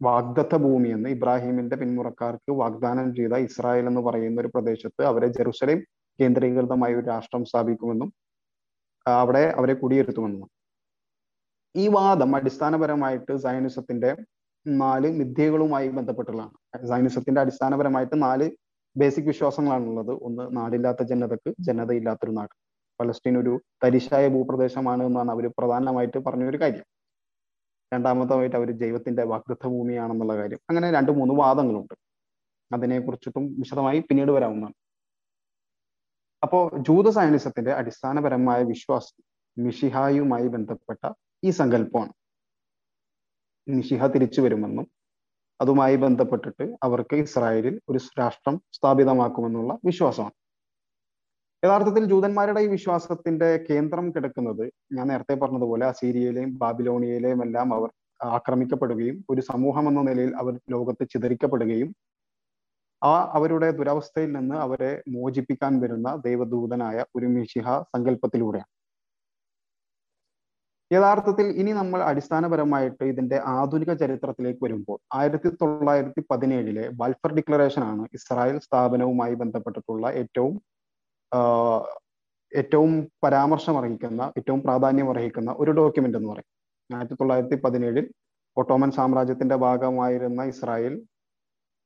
വാഗ്ദത്ത 0.00 0.56
ഭൂമി 0.56 0.88
എന്ന് 0.88 1.08
ഇബ്രാഹിമിന്റെ 1.08 1.76
പിന്മുറക്കാർക്ക് 1.76 2.52
വാഗ്ദാനം 2.52 3.14
ചെയ്ത 3.14 3.34
ഇസ്രായേൽ 3.38 3.86
എന്ന് 3.86 4.00
പറയുന്ന 4.00 4.40
ഒരു 4.40 4.50
പ്രദേശത്ത് 4.54 5.02
അവരെ 5.04 5.26
ജെറുസലേം 5.26 5.80
കേന്ദ്രീകൃതമായ 6.18 6.94
ഒരു 6.94 7.06
രാഷ്ട്രം 7.06 7.44
സ്ഥാപിക്കുമെന്നും 7.44 8.12
അവിടെ 9.06 9.52
അവരെ 9.58 9.74
കുടിയിരുത്തുമെന്നും. 9.74 10.48
ഈ 11.74 11.88
വാദം 11.88 12.36
അടിസ്ഥാനപരമായിട്ട് 12.36 13.36
സൈനിസത്തിന്റെ 13.36 14.10
നാല് 14.66 15.08
മിഥ്യകളുമായി 15.10 15.88
ബന്ധപ്പെട്ടുള്ളതാണ്. 15.88 16.56
സൈനിസത്തിന്റെ 16.88 17.40
അടിസ്ഥാനപരമായിട്ട് 17.40 18.22
നാല് 18.22 18.46
ബേസിക് 18.96 19.24
വിശ്വാസങ്ങളാണുള്ളത്. 19.24 20.12
ഒന്ന് 20.22 20.56
നാടില്ലാത്ത 20.56 21.02
ജനതക്ക് 21.02 21.52
ജനതയില്ലാത്തൊരു 21.60 22.30
നാട്. 22.30 22.54
പലസ്തീൻ 23.00 23.38
ഒരു 23.38 23.52
തരിശായ 23.84 24.28
ഭൂപ്രദേശമാണ് 24.28 25.02
എന്നാണ് 25.04 25.30
അവർ 25.30 25.46
പ്രധാനമായിട്ട് 25.58 26.18
പറഞ്ഞൊരു 26.18 26.60
കാര്യം. 26.60 26.86
രണ്ടാമതായിട്ട് 27.92 28.56
അവർ 28.56 28.70
ജൈവത്തിന്റെ 28.70 29.24
വാഗ്ദത്ത 29.24 29.66
ഭൂമിയാണെന്നുള്ള 29.66 30.36
കാര്യം. 30.36 30.60
അങ്ങനെ 30.70 30.90
രണ്ട് 30.92 31.12
മൂന്ന് 31.12 31.34
വാദങ്ങളുണ്ട്. 31.34 31.94
അതിനെ 32.72 33.00
കുറിച്ചിട്ടും 33.00 33.54
വിശദമായി 33.58 33.98
പിന്നീട് 34.00 34.32
വരാവുന്നതാണ്. 34.32 34.74
അപ്പോ 36.42 36.70
ജൂത 36.88 37.08
സൈനിസത്തിന്റെ 37.10 37.72
അടിസ്ഥാനപരമായ 37.72 38.62
വിശ്വാസം 38.62 39.22
മിഷിഹായുമായി 39.58 40.48
ബന്ധപ്പെട്ട 40.48 41.12
ഈ 41.44 41.50
സങ്കല്പമാണ്. 41.50 42.12
മിഷിഹ 43.68 44.06
തിരിച്ചു 44.06 44.40
വരുമെന്നും 44.40 44.86
അതുമായി 45.60 45.96
ബന്ധപ്പെട്ടിട്ട് 45.96 46.76
അവർക്ക് 46.82 47.16
ഇസ്രായേലിൽ 47.16 47.80
ഒരു 47.88 47.98
രാഷ്ട്രം 48.20 48.62
സ്ഥാപിതമാക്കുമെന്നുള്ള 48.72 49.78
വിശ്വാസമാണ്. 49.84 50.32
യഥാർത്ഥത്തിൽ 51.62 52.04
ജൂതന്മാരുടെ 52.04 52.60
ഈ 52.60 52.68
വിശ്വാസത്തിന്റെ 52.68 53.48
കേന്ദ്രം 53.68 54.06
കിടക്കുന്നത് 54.10 54.62
ഞാൻ 54.92 55.06
നേരത്തെ 55.08 55.34
പറഞ്ഞതുപോലെ 55.34 55.84
അസീരിയയിലെയും 55.86 56.50
ബാബിലോണിയയിലെയും 56.58 57.40
എല്ലാം 57.42 57.68
അവർ 57.74 57.90
ആക്രമിക്കപ്പെടുകയും 58.20 59.16
ഒരു 59.30 59.42
സമൂഹം 59.42 59.86
എന്ന 59.88 60.00
നിലയിൽ 60.00 60.32
അവർ 60.40 60.54
ലോകത്ത് 60.70 61.04
ചിതറിക്കപ്പെടുകയും 61.04 61.90
ആ 63.02 63.14
അവരുടെ 63.32 63.68
ദുരവസ്ഥയിൽ 63.70 64.30
നിന്ന് 64.32 64.56
അവരെ 64.56 64.90
മോചിപ്പിക്കാൻ 65.08 65.72
വരുന്ന 65.80 66.08
ദൈവദൂതനായ 66.26 66.98
ഒരു 67.16 67.28
മിഷിഹ 67.36 67.78
സങ്കല്പത്തിലൂടെയാണ്. 67.94 68.70
യഥാർത്ഥത്തിൽ 70.90 71.46
ഇനി 71.60 71.72
നമ്മൾ 71.72 72.00
അടിസ്ഥാനപരമായിട്ട് 72.02 73.04
ഇതിന്റെ 73.04 73.38
ആധുനിക 73.54 73.92
ചരിത്രത്തിലേക്ക് 73.94 74.62
വരുമ്പോൾ 74.64 74.98
ആയിരത്തി 75.14 75.50
തൊള്ളായിരത്തി 75.62 76.22
പതിനേഴിലെ 76.30 76.84
ബൾഫർ 77.00 77.32
ഡിക്ലറേഷൻ 77.32 77.82
ആണ് 77.84 78.04
ഇസ്രായേൽ 78.14 78.58
സ്ഥാപനവുമായി 78.58 79.34
ബന്ധപ്പെട്ടിട്ടുള്ള 79.34 80.06
ഏറ്റവും 80.22 80.54
ഏറ്റവും 82.52 82.90
പരാമർശം 83.24 83.76
അർഹിക്കുന്ന 83.78 84.22
ഏറ്റവും 84.38 84.60
പ്രാധാന്യം 84.66 85.08
അർഹിക്കുന്ന 85.12 85.50
ഒരു 85.58 85.70
ഡോക്യുമെന്റ് 85.78 86.18
എന്ന് 86.18 86.30
പറയും. 86.32 86.48
ആയിരത്തി 86.90 87.16
തൊള്ളായിരത്തി 87.20 87.56
പതിനേഴിൽ 87.64 88.06
ഒട്ടോമൻ 88.56 88.90
സാമ്രാജ്യത്തിന്റെ 88.98 89.56
ഭാഗമായിരുന്ന 89.64 90.42
ഇസ്രായേൽ 90.44 90.94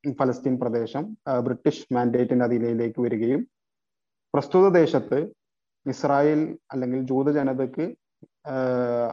ഫലസ്തീൻ 0.04 0.54
പ്രദേശം 0.62 1.04
ബ്രിട്ടീഷ് 1.46 1.86
മാൻഡേറ്റിന്റെ 1.94 2.44
അധീനയിലേക്ക് 2.44 3.00
വരികയും 3.06 3.40
പ്രസ്തുത 4.34 4.66
ദേശത്ത് 4.78 5.18
ഇസ്രായേൽ 5.86 6.40
അല്ലെങ്കിൽ 6.72 7.00
ജൂത 7.10 7.28
ജനതയ്ക്ക് 7.30 7.86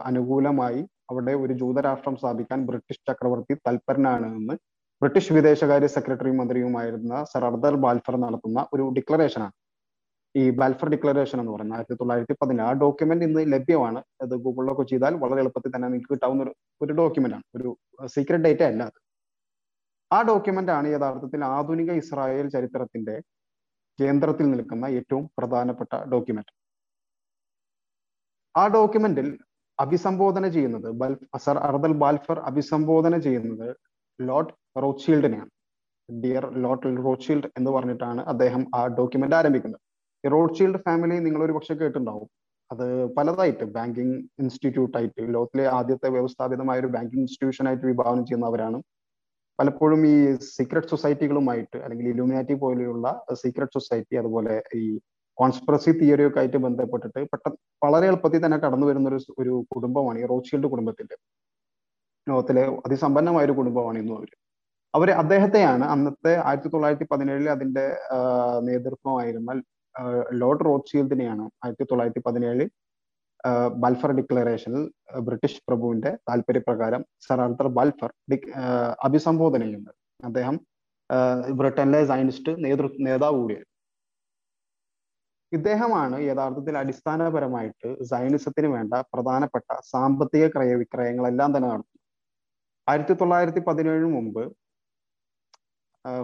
അനുകൂലമായി 0.04 0.80
അവിടെ 1.10 1.32
ഒരു 1.34 1.54
ജൂതരാഷ്ട്രം 1.62 2.14
സ്ഥാപിക്കാൻ 2.16 2.60
ബ്രിട്ടീഷ് 2.68 3.02
ചക്രവർത്തി 3.08 3.54
തൽപരനാണ് 3.66 4.28
എന്ന് 4.38 4.54
ബ്രിട്ടീഷ് 5.02 5.32
വിദേശകാര്യ 5.32 5.88
സെക്രട്ടറി 5.96 6.32
മന്ത്രിയുമായിരുന്ന 6.40 7.14
സർ 7.24 7.44
അർദർ 7.44 7.74
ബാൽഫർ 7.76 8.16
നടത്തുന്ന 8.16 8.60
ഒരു 8.74 8.84
ഡിക്ലറേഷനാണ് 8.98 9.54
ഈ 10.34 10.44
ബാൽഫർ 10.58 10.88
ഡിക്ലറേഷൻ 10.94 11.38
എന്ന് 11.40 11.52
പറയുന്നത് 11.54 11.76
ആയിരത്തി 11.78 11.96
തൊള്ളായിരത്തി 12.00 12.34
പതിനേഴ് 12.42 12.66
ആ 12.68 12.72
ഡോക്യുമെന്റ് 12.84 13.24
ഇന്ന് 13.28 13.42
ലഭ്യമാണ്. 13.54 14.00
അത് 14.24 14.34
ഗൂഗിളിലൊക്കെ 14.44 14.84
ചെയ്താൽ 14.92 15.14
വളരെ 15.24 15.40
എളുപ്പത്തിൽ 15.44 15.72
തന്നെ 15.74 15.88
നിങ്ങൾക്ക് 15.92 16.12
കിട്ടാവുന്ന 16.14 16.42
ഒരു 16.46 16.52
ഒരു 16.80 16.92
ഡോക്യുമെന്റ് 17.00 17.36
ആണ്. 17.38 17.46
ഒരു 17.58 17.70
സീക്രട്ട് 18.14 18.44
ഡേറ്റ 18.46 18.62
അല്ല 18.70 18.82
അത്. 18.90 18.98
ആ 20.10 20.18
ഡോക്യുമെന്റ് 20.30 20.72
ആണ് 20.78 20.88
യഥാർത്ഥത്തിൽ 20.94 21.40
ആധുനിക 21.56 21.90
ഇസ്രായേൽ 22.02 22.48
ചരിത്രത്തിന്റെ 22.56 23.16
കേന്ദ്രത്തിൽ 23.98 24.46
നിൽക്കുന്ന 24.52 24.86
ഏറ്റവും 24.98 25.24
പ്രധാനപ്പെട്ട 25.38 25.92
ഡോക്യുമെന്റ് 26.14 26.52
ആ 28.54 28.64
ഡോക്യുമെന്റിൽ 28.76 29.28
അഭിസംബോധന 29.78 30.48
ചെയ്യുന്നത് 30.56 30.88
സർ 31.44 31.56
അർദൽ 31.68 31.92
ബാൽഫർ 32.02 32.38
അഭിസംബോധന 32.50 33.14
ചെയ്യുന്നത് 33.26 33.68
ലോർഡ് 34.18 34.52
റോച്ചീൽഡിനെയാണ് 34.84 35.50
ഡിയർ 36.08 36.44
ലോർഡ് 36.64 36.90
റോച്ചീൽഡ് 37.06 37.48
എന്ന് 37.58 37.70
പറഞ്ഞിട്ടാണ് 37.76 38.22
അദ്ദേഹം 38.32 38.62
ആ 38.78 38.82
ഡോക്യുമെന്റ് 38.98 39.36
ആരംഭിക്കുന്നത്. 39.40 39.80
റോഡ്ഷീൽഡ് 40.32 40.80
ഫാമിലി 40.86 41.16
നിങ്ങൾ 41.18 41.42
ഒരു 41.44 41.52
പക്ഷെ 41.52 41.74
കേട്ടിട്ടുണ്ടാവും. 41.74 42.28
അത് 42.70 42.86
പലതായിട്ട് 43.16 43.64
ബാങ്കിങ് 43.76 44.16
ഇൻസ്റ്റിറ്റ്യൂട്ട് 44.42 44.96
ആയിട്ട് 44.98 45.22
ലോകത്തിലെ 45.34 45.66
ആദ്യത്തെ 45.78 46.08
വ്യവസ്ഥാപിതമായ 46.08 46.80
ഒരു 46.80 46.86
ബാങ്കിങ് 46.86 47.20
ഇൻസ്റ്റിറ്റ്യൂഷൻ 47.20 47.68
ആയിട്ട് 47.68 47.86
വിഭാവനം 47.86 48.26
ചെയ്യുന്നവരാണ്. 48.26 48.78
പലപ്പോഴും 49.58 50.06
ഈ 50.06 50.14
സീക്രട്ട് 50.56 50.88
സൊസൈറ്റികളുമായിട്ട് 50.88 51.76
അല്ലെങ്കിൽ 51.76 52.06
ഇലുമിനാറ്റി 52.08 52.54
പോലെയുള്ള 52.54 53.06
സീക്രട്ട് 53.34 53.72
സൊസൈറ്റി 53.72 54.16
അതുപോലെ 54.16 54.62
ഈ 54.76 54.84
കോൺസ്പിറസി 55.38 55.90
തിയറിയൊക്കെ 56.00 56.38
ആയിട്ട് 56.40 56.56
ബന്ധപ്പെട്ടിട്ട് 56.56 57.20
പെട്ടെന്ന് 57.32 57.58
വളരെ 57.84 58.06
എളുപ്പത്തിൽ 58.06 58.46
തന്നെ 58.46 58.58
കടന്നു 58.58 58.86
വരുന്ന 58.86 59.08
ഒരു 59.08 59.20
ഒരു 59.38 59.64
കുടുംബമാണ് 59.74 60.18
ഈ 60.18 60.26
റോഡ്ഷീൽഡ് 60.26 60.70
കുടുംബത്തിന്റെ 60.70 61.16
ലോകത്തിലെ 62.26 62.64
അതിസമ്പന്നമായ 62.86 63.44
ഒരു 63.44 63.52
കുടുംബമാണ് 63.52 63.98
ഇന്നും 63.98 64.16
അവർ. 64.18 64.30
അവർ 64.94 65.10
അദ്ദേഹത്തെയാണ് 65.10 65.84
അന്നത്തെ 65.84 66.32
ആയിരത്തി 66.48 66.68
തൊള്ളായിരത്തി 66.68 67.06
പതിനേഴിൽ 67.12 67.48
അതിന്റെ 67.50 67.84
നേതൃത്വമായിരുന്ന 68.60 69.52
ലോർഡ് 70.42 70.64
റോഡ്ഷീൽഡിനെയാണ് 70.68 71.44
ആയിരത്തി 71.64 71.86
തൊള്ളായിരത്തി 71.90 72.22
പതിനേഴിൽ 72.26 72.62
ബൽഫർ 73.82 74.10
ഡിക്ലറേഷനിൽ 74.18 74.84
ബ്രിട്ടീഷ് 75.26 75.60
പ്രഭുവിന്റെ 75.68 76.10
താല്പര്യപ്രകാരം 76.28 77.02
സർ 77.26 77.40
ആർത്തർ 77.44 77.66
ബൽഫർ 77.78 78.10
അഭിസംബോധന 79.08 79.62
ചെയ്യുന്നത് 79.66 79.94
അദ്ദേഹം 80.28 80.56
ബ്രിട്ടനിലെ 81.60 82.00
സയനിസ്റ്റ് 82.10 82.52
നേതൃ 82.66 82.86
നേതാവ് 83.08 83.38
കൂടിയാണ് 83.40 83.68
ഇദ്ദേഹമാണ് 85.52 86.16
യഥാർത്ഥത്തിൽ 86.28 86.74
അടിസ്ഥാനപരമായിട്ട് 86.80 87.88
സയനിസത്തിന് 88.10 88.68
വേണ്ട 88.76 88.94
പ്രധാനപ്പെട്ട 89.12 89.68
സാമ്പത്തിക 89.92 90.44
ക്രയവിക്രയങ്ങളെല്ലാം 90.54 91.50
തന്നെ 91.54 91.68
നടത്തുന്നത്. 91.72 92.00
ആയിരത്തി 92.86 93.14
തൊള്ളായിരത്തി 93.20 93.60
പതിനേഴിന് 93.68 94.08
മുമ്പ് 94.16 94.42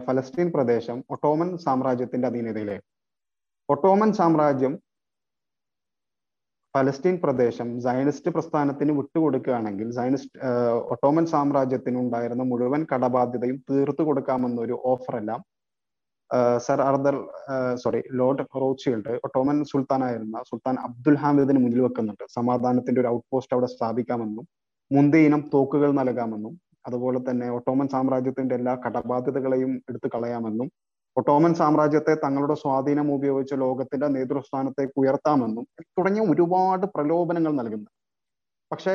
ഫലസ്തീൻ 0.07 0.49
പ്രദേശം 0.57 0.97
ഒട്ടോമൻ 1.15 1.51
സാമ്രാജ്യത്തിന്റെ 1.67 2.27
അധീനതയിലായിരുന്നു. 2.31 2.90
ഒട്ടോമൻ 3.73 4.11
സാമ്രാജ്യം 4.19 4.73
പലസ്തീൻ 6.75 7.17
പ്രദേശം 7.23 7.69
സയനിസ്റ്റ് 7.85 8.31
പ്രസ്ഥാനത്തിന് 8.35 8.93
വിട്ടുകൊടുക്കുകയാണെങ്കിൽ 8.99 9.89
സയനിസ്റ്റ് 9.97 10.39
ഒട്ടോമൻ 10.95 11.25
സാമ്രാജ്യത്തിന് 11.33 11.99
ഉണ്ടായിരുന്ന 11.99 12.45
മുഴുവൻ 12.51 12.83
കടബാധ്യതയും 12.93 13.57
തീർത്തു 13.69 14.03
കൊടുക്കാമെന്നൊരു 14.09 14.77
ഓഫറെല്ലാം 14.93 15.41
sir 16.67 16.81
Arthur 16.81 17.17
sorry 17.83 18.01
Lord 18.19 18.45
Rothschild 18.63 19.15
Ottoman 19.27 19.57
സുൽത്താനായിരുന്ന 19.71 20.43
സുൽത്താൻ 20.51 20.77
അബ്ദുൽ 20.87 21.17
ഹാമിദിന് 21.23 21.61
മുന്നിൽ 21.65 21.81
വെക്കുന്നുണ്ട്. 21.87 22.25
സമാധാനത്തിന്റെ 22.39 23.01
ഒരു 23.03 23.09
ഔട്ട് 23.09 23.27
പോസ്റ്റ് 23.33 23.55
അവിടെ 23.57 23.69
സ്ഥാപിക്കാമെന്നും 23.75 24.45
മുന്തിയ 24.91 25.29
ഇനം 25.29 25.43
തോക്കുകൾ 25.55 25.91
നൽകാമെന്നും 26.01 26.55
അതുപോലെ 26.87 27.19
തന്നെ 27.21 27.47
ഒട്ടോമൻ 27.57 27.89
സാമ്രാജ്യത്തിന്റെ 27.95 28.55
എല്ലാ 28.61 28.75
കടബാധ്യതകളെയും 28.85 29.73
എടുത്തു 29.91 30.09
കളയാമെന്നും 30.15 30.69
ഒട്ടോമൻ 31.21 31.53
സാമ്രാജ്യത്തെ 31.55 32.15
തങ്ങളുടെ 32.25 32.55
സ്വാധീനം 32.55 33.09
ഉപയോഗിച്ച് 33.15 33.55
ലോകത്തിന്റെ 33.55 34.09
നേതൃസ്ഥാനത്തേക്ക് 34.17 34.97
ഉയർത്താമെന്നും 35.03 35.65
തുടങ്ങിയ 35.99 36.25
ഒരുപാട് 36.33 36.87
പ്രലോഭനങ്ങൾ 36.97 37.53
നൽകുന്നു 37.53 37.91
പക്ഷേ 38.71 38.95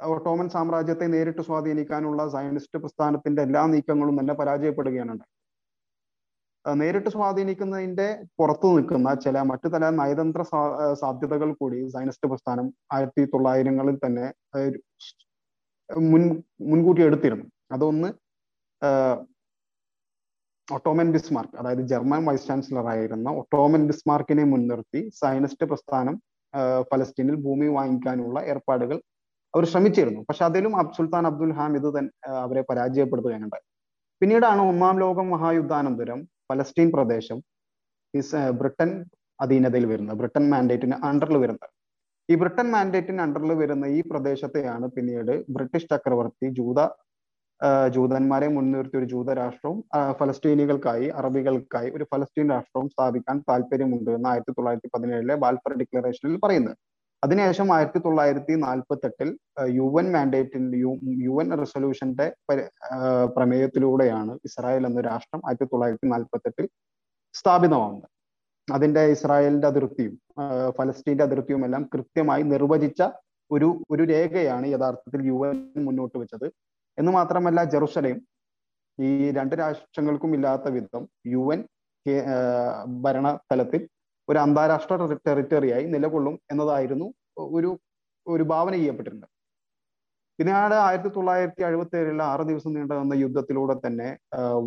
ഒട്ടോമൻ 0.00 0.48
സാമ്രാജ്യത്തെ 0.48 1.06
നേരിട്ട് 1.14 1.42
സ്വാധീനിക്കാനുള്ള 1.42 2.20
സയനിസ്റ്റ് 2.28 2.78
പ്രസ്ഥാനത്തിന്റെ 2.78 3.40
എല്ലാ 3.42 3.62
നീക്കങ്ങളും 3.66 4.16
തന്നെ 4.20 4.34
പരാജയപ്പെടുകയാണ്. 4.34 5.24
നേരിട്ട് 6.64 7.10
സ്വാധീനിക്കുന്നതിന്റെ 7.10 8.06
പുറത്തു 8.38 8.68
നിൽക്കുന്ന 8.74 9.08
ചില 9.14 9.38
മറ്റു 9.42 9.68
തല 9.68 9.90
നയതന്ത്ര 10.00 10.42
സാധ്യതകൾ 11.02 11.50
കൂടി 11.52 11.78
സയനിസ്റ്റ് 11.88 12.28
പ്രസ്ഥാനം 12.28 12.66
ആയിരത്തി 12.92 13.24
തൊള്ളായിരങ്ങളിൽ 13.24 13.96
തന്നെ 14.06 14.26
മുൻ 16.12 16.22
മുൻകൂട്ടി 16.70 17.02
എടുത്തിരുന്നു. 17.02 17.46
അതൊന്ന് 17.72 18.10
ഒട്ടോമൻ 20.68 21.08
ബിസ്മാർക്ക് 21.14 21.56
അതായത് 21.60 21.82
ജർമ്മൻ 21.90 22.22
വൈസ് 22.26 22.46
ചാൻസലർ 22.48 22.86
ആയിരുന്ന 22.92 23.28
ഒട്ടോമൻ 23.40 23.82
ബിസ്മാർക്കിനെ 23.90 24.44
മുൻനിർത്തി 24.52 25.00
സയനിസ്റ്റ് 25.20 25.66
പ്രസ്ഥാനം 25.70 26.14
ഫലസ്തീനിൽ 26.90 27.36
ഭൂമി 27.46 27.68
വാങ്ങിക്കാനുള്ള 27.76 28.38
ഏർപ്പാടുകൾ 28.52 28.98
അവർ 29.54 29.64
ശ്രമിച്ചിരുന്നു. 29.72 30.20
പക്ഷെ 30.28 30.44
അതിലും 30.48 30.72
സുൽത്താൻ 30.96 31.24
അബ്ദുൽ 31.30 31.52
ഹാമിദ് 31.58 31.90
തൻ 31.96 32.06
അവരെ 32.44 32.62
പരാജയപ്പെടുത്തുകയുണ്ടായി. 32.70 33.64
പിന്നീടാണ് 34.22 34.62
ഒന്നാം 34.70 34.96
ലോക 35.04 35.20
മഹായുദ്ധാനന്തരം 35.34 36.20
ഫലസ്തീൻ 36.48 36.88
പ്രദേശം 36.96 37.38
ബ്രിട്ടൻ 38.60 38.90
അധീനതയിൽ 39.40 39.86
വരുന്നത് 39.92 40.16
ബ്രിട്ടൻ 40.20 40.44
മാൻഡേറ്റിന് 40.50 40.96
അണ്ടറിൽ 41.08 41.36
വരുന്നത്. 41.44 41.70
ഈ 42.28 42.34
ബ്രിട്ടൻ 42.40 42.66
മാൻഡേറ്റിന് 42.74 43.20
അണ്ടറിൽ 43.24 43.52
വരുന്ന 43.62 43.86
ഈ 43.96 44.00
പ്രദേശത്തെയാണ് 44.10 44.86
പിന്നീട് 44.96 45.32
ബ്രിട്ടീഷ് 45.54 45.88
ചക്രവർത്തി 45.92 46.48
ജൂത 46.58 46.80
ജൂതന്മാരെ 47.94 48.48
മുൻനിർത്തി 48.48 48.96
ഒരു 48.96 49.04
ജൂതരാഷ്ട്രവും 49.04 49.78
ഫലസ്തീനികൾക്കായി 50.18 51.06
അറബികൾക്കായി 51.18 51.90
ഒരു 51.90 52.04
ഫലസ്തീൻ 52.04 52.50
രാഷ്ട്രവും 52.50 52.88
സ്ഥാപിക്കാൻ 52.88 53.36
താല്പര്യമുണ്ട് 53.48 54.10
എന്ന് 54.10 54.28
ആയിരത്തി 54.28 54.52
തൊള്ളായിരത്തി 54.52 54.90
പതിനേഴിലെ 54.94 55.34
ബാൽഫർ 55.34 55.72
ഡിക്ലറേഷനിൽ 55.72 56.36
പറയുന്നത്. 56.44 56.76
അതിനുശേഷം 57.22 57.68
ആയിരത്തി 57.74 57.98
തൊള്ളായിരത്തി 57.98 58.54
നാൽപ്പത്തി 58.64 59.06
എട്ടിൽ 59.06 59.28
യു 59.78 59.86
എൻ 60.00 60.08
മാൻഡേറ്റിന്റെ 60.12 60.78
യു 61.26 61.34
എൻ 61.42 61.50
റെസൊല്യൂഷന്റെ 61.60 62.26
പ്രമേയത്തിലൂടെയാണ് 63.36 64.32
ഇസ്രായേൽ 64.44 64.86
എന്ന 64.86 65.00
രാഷ്ട്രം 65.00 65.42
ആയിരത്തി 65.46 65.68
തൊള്ളായിരത്തി 65.72 66.08
നാൽപ്പത്തി 66.08 66.48
എട്ടിൽ 66.48 66.66
സ്ഥാപിതമാവുന്നത്. 67.34 68.08
അതിന്റെ 68.68 69.02
ഇസ്രായേലിന്റെ 69.14 69.68
അതിർത്തിയും 69.68 70.14
ഫലസ്തീന്റെ 70.76 71.24
അതിർത്തിയും 71.24 71.64
എല്ലാം 71.64 71.82
കൃത്യമായി 71.94 72.42
നിർവചിച്ച 72.42 73.00
ഒരു 73.50 73.68
ഒരു 73.90 74.02
രേഖയാണ് 74.02 74.66
യഥാർത്ഥത്തിൽ 74.66 75.22
യു 75.26 75.38
എൻ 75.48 75.56
മുന്നോട്ട് 75.84 76.16
വെച്ചത്. 76.18 76.46
എന്ന് 76.98 77.12
മാത്രമല്ല 77.12 77.60
ജെറുസലേം 77.74 78.18
ഈ 78.98 79.08
രണ്ട് 79.38 79.54
രാഷ്ട്രങ്ങൾക്കും 79.60 80.32
ഇല്ലാത്ത 80.36 80.68
വിധം 80.76 81.04
യു 81.34 81.44
എൻ 81.54 81.60
ഭരണ 83.04 83.26
തലത്തിൽ 83.50 83.82
ഒരു 84.28 84.38
അന്താരാഷ്ട്ര 84.38 84.96
ടെറിറ്ററിയായി 85.26 85.86
നിലകൊള്ളും 85.94 86.34
എന്നതായിരുന്നു 86.52 87.06
ഒരു 87.56 87.70
ഒരു 88.26 88.44
ഭാവന 88.52 88.74
ചെയ്യപ്പെട്ടിട്ടുണ്ട്. 88.80 89.26
പിന്നീട് 90.38 90.74
ആയിരത്തി 90.84 91.10
തൊള്ളായിരത്തി 91.16 91.62
എഴുപത്തി 91.66 91.96
ഏഴിൽ 91.98 92.20
ആറ് 92.22 92.44
ദിവസം 92.48 92.70
നീണ്ടു 92.76 92.94
നിന്ന 93.00 93.16
യുദ്ധത്തിലൂടെ 93.22 93.74
തന്നെ 93.84 94.06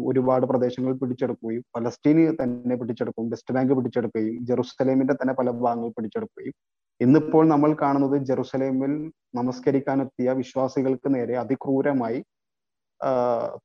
ഒരുപാട് 0.10 0.46
പ്രദേശങ്ങൾ 0.52 0.94
പിടിച്ചെടുക്കുകയും 1.02 1.64
പലസ്തീന് 1.76 2.24
തന്നെ 2.42 2.76
പിടിച്ചെടുക്കുകയും 2.82 3.32
വെസ്റ്റ് 3.34 3.54
ബാങ്ക് 3.56 3.74
പിടിച്ചെടുക്കുകയും 3.78 4.38
ജെറുസലേമിന്റെ 4.50 5.16
തന്നെ 5.22 5.34
പല 5.40 5.52
ഭാഗങ്ങൾ 5.64 5.90
പിടിച്ചെടുക്കുകയും. 5.98 6.56
ഇന്നിപ്പോൾ 7.02 7.44
നമ്മൾ 7.54 7.72
കാണുന്നത് 7.84 8.16
ജെറുസലേമിൽ 8.30 8.94
നമസ്കരിക്കാനെത്തിയ 9.34 10.32
വിശ്വാസികൾക്ക് 10.42 11.08
നേരെ 11.16 11.36
അതിക്രൂരമായി 11.44 12.20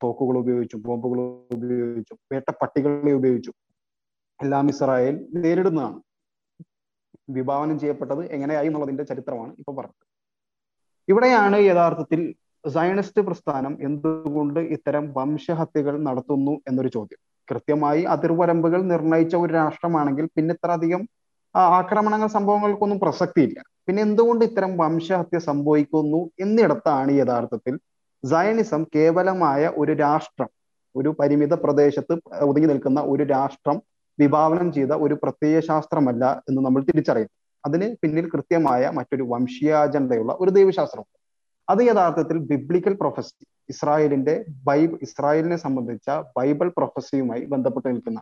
തോക്കുകൾ 0.03 0.37
ഉപയോഗിച്ചു 0.43 0.77
ബോംബുകൾ 0.87 1.19
ഉപയോഗിച്ചു 1.57 1.59
ഉപയോഗിച്ചും 1.59 2.19
വേട്ടപ്പട്ടികളെ 2.33 3.13
ഉപയോഗിച്ചു 3.21 3.53
എല്ലാം 4.41 4.67
ഇസ്രായേൽ 4.73 5.17
നേരിടുന്നതാണ്. 5.43 5.99
വിഭാവനം 7.37 7.77
ചെയ്യപ്പെട്ടത് 7.83 8.23
എങ്ങനെയായി 8.37 8.69
എന്നുള്ളതിന്റെ 8.71 9.05
ചരിത്രമാണ് 9.11 9.53
ഇപ്പൊ 9.61 9.73
പറഞ്ഞത്. 9.79 10.05
ഇവിടെയാണ് 11.09 11.57
യഥാർത്ഥത്തിൽ 11.71 12.21
സയണിസ്റ്റ് 12.65 13.21
പ്രസ്ഥാനം 13.29 13.73
എന്തുകൊണ്ട് 13.87 14.61
ഇത്തരം 14.77 15.05
വംശഹത്യകൾ 15.17 15.95
നടത്തുന്നു 16.09 16.55
എന്നൊരു 16.69 16.91
ചോദ്യം. 16.97 17.21
കൃത്യമായി 17.49 18.03
അതിർവരമ്പുകൾ 18.15 18.81
നിർണയിച്ച 18.93 19.35
ഒരു 19.45 19.53
രാഷ്ട്രമാണെങ്കിൽ 19.61 20.27
പിന്നെ 20.37 20.55
ഇത്ര 20.59 20.71
അധികം 20.79 21.03
ആക്രമണങ്ങൾ 21.55 22.27
സംഭവങ്ങൾക്കൊന്നും 22.27 23.01
പ്രസക്തിയില്ല. 23.01 23.63
പിന്നെ 23.89 24.03
എന്തുകൊണ്ട് 24.03 24.45
ഇത്തരം 24.45 24.77
വംശഹത്യ 24.77 25.39
സംഭവിക്കുന്നു 25.39 26.31
എന്നിടത്താണ് 26.41 27.11
യഥാർത്ഥത്തിൽ 27.11 27.79
സയനിസം 28.25 28.85
കേവലമായ 28.97 29.73
ഒരു 29.77 29.93
രാഷ്ട്രം 29.93 30.51
ഒരു 30.97 31.17
പരിമിത 31.21 31.55
പ്രദേശത്ത് 31.55 32.15
ഒതുങ്ങി 32.33 32.67
നിൽക്കുന്ന 32.67 33.01
ഒരു 33.01 33.23
രാഷ്ട്രം 33.23 33.83
വിഭാവനം 34.21 34.73
ചെയ്ത 34.73 34.93
ഒരു 34.93 35.15
പ്രത്യയ 35.15 35.61
ശാസ്ത്രമല്ല 35.61 36.43
എന്ന് 36.49 36.65
നമ്മൾ 36.65 36.83
തിരിച്ചറിയുന്നു. 36.83 37.35
അതിന് 37.67 37.97
പിന്നിൽ 38.03 38.31
കൃത്യമായ 38.31 38.91
മറ്റൊരു 38.91 39.23
വംശീയാജണ്ടയുള്ള 39.23 40.37
ഒരു 40.41 40.51
ദൈവശാസ്ത്രമുണ്ട് 40.51 41.19
അത് 41.71 41.83
യഥാർത്ഥത്തിൽ 41.87 42.39
ബിബ്ലിക്കൽ 42.39 42.95
പ്രൊഫസി 43.01 43.45
ഇസ്രായേലിന്റെ 43.69 44.45
ബൈബിൾ 44.65 44.99
ഇസ്രായേലിനെ 45.03 45.57
സംബന്ധിച്ച 45.57 46.11
ബൈബിൾ 46.11 46.69
പ്രൊഫസിയുമായി 46.69 47.45
ബന്ധപ്പെട്ട് 47.45 47.89
നിൽക്കുന്ന. 47.89 48.21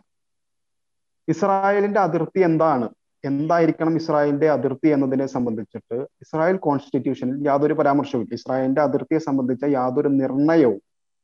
ഇസ്രായേലിന്റെ 1.27 1.99
അതിർത്തി 1.99 2.39
എന്താണ്? 2.39 2.89
എന്തായിരിക്കണം 3.23 3.95
ഇസ്രായേലിന്റെ 4.01 4.47
അതിർത്തി 4.55 4.89
എന്നതിനെ 4.95 5.25
സംബന്ധിച്ചിട്ട് 5.33 5.97
ഇസ്രായേൽ 6.23 6.57
കോൺസ്റ്റിറ്റ്യൂഷനിൽ 6.67 7.37
യാതൊരു 7.49 7.75
പരാമർശവും 7.79 8.27
ഇസ്രായേലിന്റെ 8.37 8.81
അതിർത്തിയെ 8.87 9.19
സംബന്ധിച്ച 9.27 9.63
യാതൊരു 9.79 10.09
നിർണയവും 10.21 10.79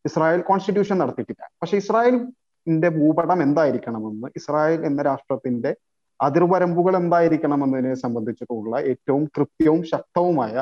ഇസ്രായേൽ 0.06 0.42
കോൺസ്റ്റിറ്റ്യൂഷൻ 0.50 0.98
നടത്തിയിട്ടില്ല. 1.04 1.44
പക്ഷെ 1.62 1.78
ഇസ്രായേലിന്റെ 1.84 2.90
ഭൂപടം 3.00 3.40
എന്തായിരിക്കണമെന്ന് 3.48 4.28
ഇസ്രായേൽ 4.40 4.80
എന്ന 4.90 5.02
രാഷ്ട്രത്തിന്റെ 5.10 5.72
അതിർവരമ്പുകൾ 6.20 6.94
എന്തായിരിക്കണം 7.02 7.62
എന്നതിനെ 7.66 7.96
സംബന്ധിച്ചിട്ടുള്ള 8.04 8.76
ഏറ്റവും 8.92 9.24
കൃത്യവും 9.36 9.82
ശക്തവുമായ 9.94 10.54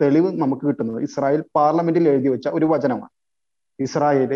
തെളിവ് 0.00 0.28
നമുക്ക് 0.42 0.64
കിട്ടുന്നത് 0.68 1.02
ഇസ്രായേൽ 1.08 1.40
പാർലമെന്റിൽ 1.56 2.04
എഴുതി 2.08 2.28
വെച്ച 2.34 2.48
ഒരു 2.58 2.66
വചനമാണ്. 2.72 3.14
ഇസ്രായേൽ 3.78 4.32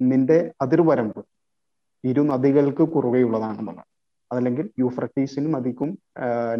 നിന്റെ 0.00 0.38
അതിർവരമ്പ് 0.64 1.20
ഇരു 2.04 2.22
നദികൾക്ക് 2.30 2.84
കുറുകെയുള്ളതാണെന്നുള്ളത്. 2.94 3.88
അതല്ലെങ്കിൽ 4.32 4.66
യൂഫ്രട്ടീസിൻ 4.78 5.44
നദിക്കും 5.54 5.90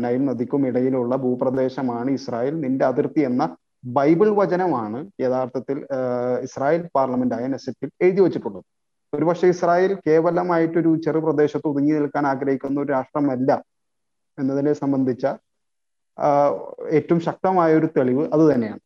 നൈൽ 0.04 0.20
നദിക്കും 0.24 0.62
ഇടയിലുള്ള 0.68 1.16
ഭൂപ്രദേശമാണ് 1.24 2.10
ഇസ്രായേൽ. 2.10 2.54
നിന്റെ 2.64 2.84
അതിർത്തി 2.86 3.22
എന്ന 3.30 3.44
ബൈബിൾ 3.96 4.28
വചനമാണ് 4.40 4.98
യഥാർത്ഥത്തിൽ 5.20 5.78
ഇസ്രായേൽ 6.46 6.82
പാർലമെന്റായ 6.96 7.46
നെസറ്റിൽ 7.54 7.90
എഴുതി 8.04 8.20
വെച്ചിട്ടുള്ളത്. 8.20 8.64
ഒരുപക്ഷെ 9.12 9.48
ഇസ്രായേൽ 9.54 9.92
കേവലമായിട്ടൊരു 10.06 10.92
ചെറു 11.04 11.18
പ്രദേശത്ത് 11.18 11.68
ഒതുങ്ങി 11.68 11.92
നിൽക്കാൻ 11.98 12.24
ആഗ്രഹിക്കുന്ന 12.32 12.80
ഒരു 12.80 12.90
രാഷ്ട്രമല്ല 12.92 13.50
എന്നതിനെ 14.38 14.72
സംബന്ധിച്ച 14.82 15.26
ഏറ്റവും 16.98 17.20
ശക്തമായ 17.20 17.70
ഒരു 17.80 17.88
തെളിവ് 17.96 18.24
അത് 18.34 18.44
തന്നെയാണ്. 18.50 18.82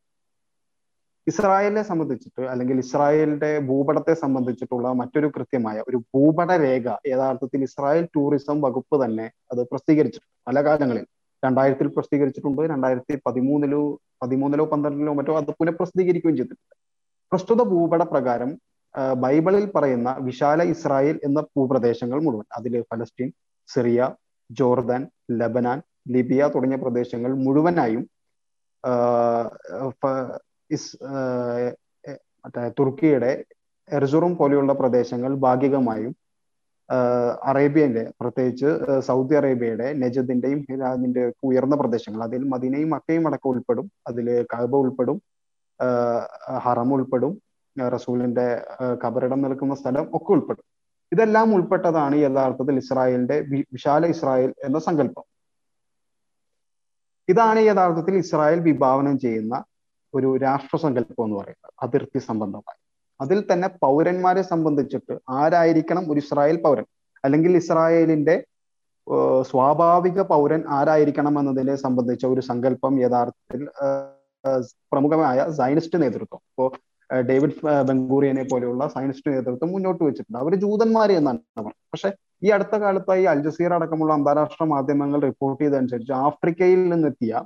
ഇസ്രായേലിനെ 1.26 1.82
സംബന്ധിച്ചിട്ട് 1.88 2.42
അല്ലെങ്കിൽ 2.52 2.76
ഇസ്രായേലിന്റെ 2.82 3.50
ഭൂപടത്തെ 3.68 4.14
സംബന്ധിച്ചിട്ടുള്ള 4.14 4.88
മറ്റൊരു 5.00 5.28
കൃത്യമായ 5.36 5.78
ഒരു 5.88 5.98
ഭൂപട 6.12 6.50
രേഖ 6.64 6.86
യഥാർത്ഥത്തിൽ 7.12 7.60
ഇസ്രായേൽ 7.68 8.04
ടൂറിസം 8.16 8.56
വകുപ്പ് 8.64 8.96
തന്നെ 9.04 9.26
അത് 9.52 9.60
പ്രസിദ്ധീകരിച്ചിട്ടുണ്ട്. 9.70 10.30
പല 10.48 10.58
കാലങ്ങളിൽ. 10.66 11.04
രണ്ടായിരത്തിൽ 11.42 11.86
പ്രസിദ്ധീകരിച്ചിട്ടുണ്ട് 11.96 12.62
രണ്ടായിരത്തി 12.72 13.14
പതിമൂന്നിലോ 13.26 13.82
പതിമൂന്നിലോ 14.22 14.64
പന്ത്രണ്ടിലോ 14.72 15.12
മറ്റോ 15.18 15.34
അത് 15.40 15.52
പുനഃപ്രസിദ്ധീകരിക്കുകയും 15.60 16.36
ചെയ്തിട്ടുണ്ട്. 16.40 16.74
പ്രസ്തുത 17.32 17.62
ഭൂപട 17.72 18.02
പ്രകാരം 18.12 18.50
ബൈബിളിൽ 19.22 19.64
പറയുന്ന 19.74 20.10
വിശാല 20.28 20.62
ഇസ്രായേൽ 20.74 21.16
എന്ന 21.26 21.40
ഭൂപ്രദേശങ്ങൾ 21.56 22.18
മുഴുവൻ 22.26 22.46
അതിൽ 22.58 22.74
ഫലസ്തീൻ 22.90 23.28
സിറിയ 23.68 24.08
ജോർദാൻ 24.50 25.02
ലബനാൻ 25.40 25.78
ലിബിയ 26.14 26.42
തുടങ്ങിയ 26.54 26.78
പ്രദേശങ്ങൾ 26.84 27.30
മുഴുവനായും 27.44 28.02
മറ്റേ 32.44 32.68
തുർക്കിയുടെ 32.78 33.44
എർസുറും 33.88 34.36
പോലെയുള്ള 34.36 34.72
പ്രദേശങ്ങൾ 34.72 35.34
ഭാഗികമായും 35.34 36.16
അറേബ്യന്റെ 37.42 38.12
പ്രത്യേകിച്ച് 38.20 39.00
സൗദി 39.00 39.34
അറേബ്യയുടെ 39.34 39.92
നജദിന്റെയും 39.92 40.60
ഹിരാജിന്റെ 40.70 41.32
ഉയർന്ന 41.42 41.76
പ്രദേശങ്ങൾ. 41.76 42.22
അതിൽ 42.22 42.42
മദീനയും 42.44 42.90
മക്കയും 42.90 43.26
അടക്കം 43.28 43.48
ഉൾപ്പെടും. 43.48 43.92
അതിൽ 44.06 44.46
കഅബ 44.54 44.74
ഉൾപ്പെടും 44.76 45.22
ഹറം 46.58 46.92
ഉൾപ്പെടും 46.94 47.42
റസൂലിന്റെ 47.76 48.46
കബറിടം 49.04 49.42
നിൽക്കുന്ന 49.42 49.74
സ്ഥലം 49.74 50.06
ഒക്കെ 50.12 50.32
ഉൾപ്പെടും. 50.32 50.64
ഇതെല്ലാം 51.12 51.54
ഉൾപ്പെട്ടതാണ് 51.54 52.16
യഥാർത്ഥത്തിൽ 52.16 52.76
ഇസ്രായേലിന്റെ 52.76 53.40
വിശാല 53.72 54.06
ഇസ്രായേൽ 54.06 54.54
എന്ന 54.64 54.78
സങ്കല്പം. 54.78 55.24
ഇതാണ് 57.28 57.60
യഥാർത്ഥത്തിൽ 57.60 58.14
ഇസ്രായേൽ 58.14 58.60
വിഭാവനം 58.60 59.18
ചെയ്യുന്ന 59.18 59.64
ഒരു 60.14 60.36
രാഷ്ട്രസങ്കല്പം 60.36 61.24
എന്ന് 61.24 61.36
പറയുന്നത് 61.36 61.72
അതിർത്തി 61.82 62.20
സംബന്ധമായി. 62.28 62.80
അതിൽ 63.20 63.38
തന്നെ 63.52 63.68
പൗരന്മാരെ 63.82 64.42
സംബന്ധിച്ചിട്ട് 64.42 65.14
ആരായിരിക്കണം 65.30 66.04
ഒരു 66.12 66.20
ഇസ്രായേൽ 66.24 66.58
പൗരൻ? 66.62 66.86
അല്ലെങ്കിൽ 67.24 67.52
ഇസ്രായേലിന്റെ 67.56 68.36
സ്വാഭാവിക 69.50 70.20
പൗരൻ 70.32 70.62
ആരായിരിക്കണം 70.68 71.34
എന്നതിനെ 71.40 71.74
സംബന്ധിച്ച 71.76 72.24
ഒരു 72.26 72.40
സങ്കല്പം 72.40 72.94
യഥാർത്ഥത്തിൽ 73.00 73.62
പ്രമുഖമായ 74.92 75.38
സൈനിസ്റ്റ് 75.50 76.02
നേതൃത്വം. 76.02 76.40
ഇപ്പോ 76.50 76.66
ഡേവിഡ് 77.10 77.56
ബംഗൂറിയനെ 77.88 78.44
പോലെയുള്ള 78.50 78.82
സയനിസ്റ്റ് 78.88 79.32
നേതൃത്വം 79.32 79.70
മുന്നോട്ട് 79.72 80.02
വെച്ചിട്ടുണ്ട്. 80.04 80.38
അവർ 80.38 80.54
ജൂതന്മാരെ 80.54 81.14
എന്നാണ് 81.20 81.38
പറഞ്ഞത്. 81.56 81.88
പക്ഷെ 81.94 82.10
ഈ 82.46 82.50
അടുത്ത 82.56 82.74
കാലത്തായി 82.76 83.24
അൽ 83.32 83.40
ജസീർ 83.46 83.72
അടക്കമുള്ള 83.74 84.12
അന്താരാഷ്ട്ര 84.14 84.64
മാധ്യമങ്ങൾ 84.74 85.20
റിപ്പോർട്ട് 85.20 85.60
ചെയ്തതനുസരിച്ച് 85.62 86.14
ആഫ്രിക്കയിൽ 86.26 86.88
നിന്നെത്തിയ 86.88 87.42